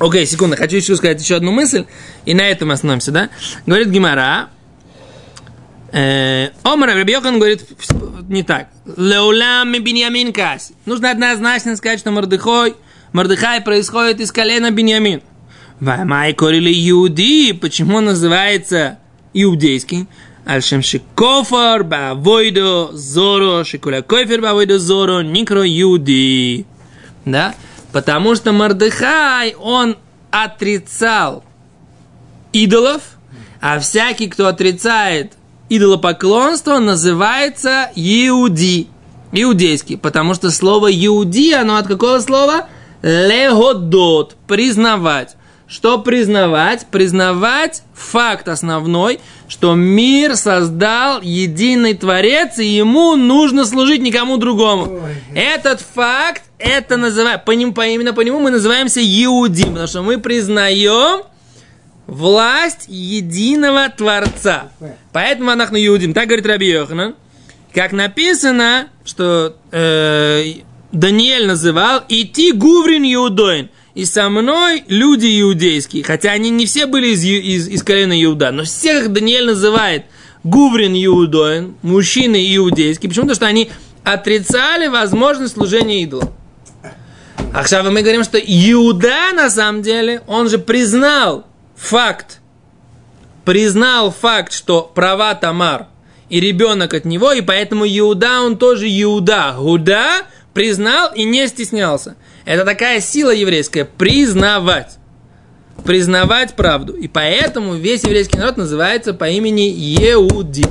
Окей, 0.02 0.26
секунду, 0.26 0.58
хочу 0.58 0.78
еще 0.78 0.96
сказать 0.96 1.22
еще 1.22 1.36
одну 1.36 1.52
мысль, 1.52 1.86
и 2.26 2.34
на 2.34 2.42
этом 2.42 2.72
остановимся, 2.72 3.12
да? 3.12 3.30
Говорит 3.68 3.90
Гимара, 3.90 4.50
э, 5.92 6.50
Омар 6.64 6.96
Рабьехан 6.96 7.38
говорит 7.38 7.64
не 8.28 8.42
так. 8.42 8.70
Леулам 8.98 9.72
Беньямин 9.72 10.34
Каси. 10.34 10.74
Нужно 10.86 11.12
однозначно 11.12 11.76
сказать, 11.76 12.00
что 12.00 12.10
Мордыхой, 12.10 12.74
Мордыхай 13.14 13.62
происходит 13.62 14.22
из 14.22 14.32
колена 14.32 14.72
Беньямин. 14.72 15.22
Ваймай 15.80 16.34
корили 16.34 16.72
Иуди. 16.90 17.54
Почему 17.54 17.98
он 17.98 18.06
называется 18.06 18.98
иудейский? 19.34 20.08
Альшем 20.46 20.82
Шикофар 20.82 21.84
Бавойдо 21.84 22.90
Зоро 22.94 23.64
Шикуля 23.64 24.02
Кофер 24.02 24.42
Бавойдо 24.42 24.80
Зоро 24.80 25.22
Никро 25.22 25.64
Иуди. 25.64 26.66
Да? 27.26 27.54
Потому 27.91 28.36
что 28.36 28.51
Мордыхай, 28.51 29.56
он 29.56 29.97
отрицал 30.32 31.43
идолов, 32.54 33.01
а 33.60 33.80
всякий, 33.80 34.27
кто 34.27 34.47
отрицает 34.47 35.34
идолопоклонство, 35.69 36.80
называется 36.80 37.91
иуди, 37.95 38.88
иудейский, 39.32 39.97
потому 39.97 40.34
что 40.34 40.51
слово 40.51 40.91
иуди, 40.91 41.54
оно 41.54 41.77
от 41.77 41.88
какого 41.88 42.19
слова? 42.19 42.67
Легодот, 43.01 44.36
признавать. 44.47 45.36
Что 45.67 45.99
признавать? 45.99 46.86
Признавать 46.91 47.84
факт 47.93 48.49
основной, 48.49 49.21
что 49.47 49.73
мир 49.73 50.36
создал 50.36 51.21
единый 51.21 51.93
Творец, 51.93 52.60
и 52.60 52.65
ему 52.65 53.15
нужно 53.15 53.63
служить 53.63 54.01
никому 54.01 54.36
другому. 54.36 54.99
Этот 55.34 55.80
факт, 55.80 56.43
это 56.63 56.97
называют, 56.97 57.45
по 57.45 57.52
нему, 57.52 57.74
по, 57.74 57.86
именно 57.86 58.13
по 58.13 58.21
нему 58.21 58.39
мы 58.39 58.52
называемся 58.52 59.02
Иудим, 59.02 59.69
потому 59.69 59.88
что 59.88 60.02
мы 60.02 60.19
признаем 60.19 61.24
власть 62.08 62.86
единого 62.88 63.89
Творца. 63.89 64.71
Поэтому 65.12 65.52
анахну 65.52 65.78
Иудим. 65.78 66.13
Так 66.13 66.28
говорит 66.28 66.45
Раби 66.45 66.67
Йоханан. 66.69 67.15
Как 67.74 67.93
написано, 67.93 68.89
что 69.06 69.56
э, 69.71 70.54
Даниэль 70.91 71.47
называл 71.47 72.04
«Идти 72.10 72.52
гуврин 72.52 73.04
иудоин». 73.04 73.69
И 73.93 74.06
со 74.06 74.30
мной 74.30 74.84
люди 74.88 75.41
иудейские, 75.41 76.04
хотя 76.04 76.32
они 76.32 76.50
не 76.50 76.65
все 76.65 76.86
были 76.86 77.10
из, 77.10 77.24
из, 77.26 77.67
из 77.67 77.84
колена 77.84 78.21
Иуда, 78.24 78.52
но 78.52 78.63
всех 78.63 79.12
Даниэль 79.12 79.45
называет 79.45 80.06
Гуврин 80.43 80.93
Иудоин, 80.93 81.76
мужчины 81.82 82.56
иудейские. 82.56 83.10
Почему? 83.10 83.26
Потому 83.26 83.36
что 83.36 83.45
они 83.47 83.69
отрицали 84.04 84.88
возможность 84.88 85.54
служения 85.54 86.02
идолам. 86.04 86.34
А 87.54 87.66
сейчас 87.66 87.86
мы 87.86 88.02
говорим, 88.02 88.24
что 88.24 88.38
Иуда 88.40 89.34
на 89.34 89.50
самом 89.50 89.82
деле, 89.82 90.22
он 90.26 90.48
же 90.48 90.58
признал 90.58 91.46
факт, 91.76 92.40
признал 93.44 94.10
факт, 94.12 94.54
что 94.54 94.84
права 94.84 95.36
Тамар 95.36 95.88
и 96.30 96.40
ребенок 96.40 96.94
от 96.94 97.04
него, 97.04 97.34
и 97.34 97.42
поэтому 97.42 97.86
Иуда, 97.86 98.40
он 98.42 98.58
тоже 98.58 98.88
Иуда. 98.88 99.56
Гуда 99.58 100.26
признал 100.54 101.12
и 101.14 101.26
не 101.26 101.46
стеснялся. 101.50 102.16
Это 102.46 102.64
такая 102.64 103.02
сила 103.02 103.32
еврейская, 103.32 103.84
признавать. 103.84 104.98
признавать 105.84 106.56
правду. 106.56 106.94
И 106.94 107.08
поэтому 107.10 107.76
весь 107.76 108.04
еврейский 108.04 108.38
народ 108.38 108.58
называется 108.58 109.14
по 109.14 109.28
имени 109.28 109.62
Еуди. 109.62 110.66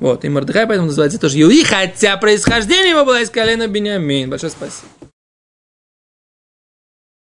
Вот, 0.00 0.24
и 0.24 0.28
Мордыхай 0.28 0.66
поэтому 0.66 0.88
называется 0.88 1.20
тоже 1.20 1.38
Еуди, 1.38 1.62
хотя 1.62 2.16
происхождение 2.16 2.90
его 2.90 3.04
было 3.04 3.20
из 3.20 3.30
колена 3.30 3.68
Бениамин. 3.68 4.30
Большое 4.30 4.50
спасибо. 4.50 4.88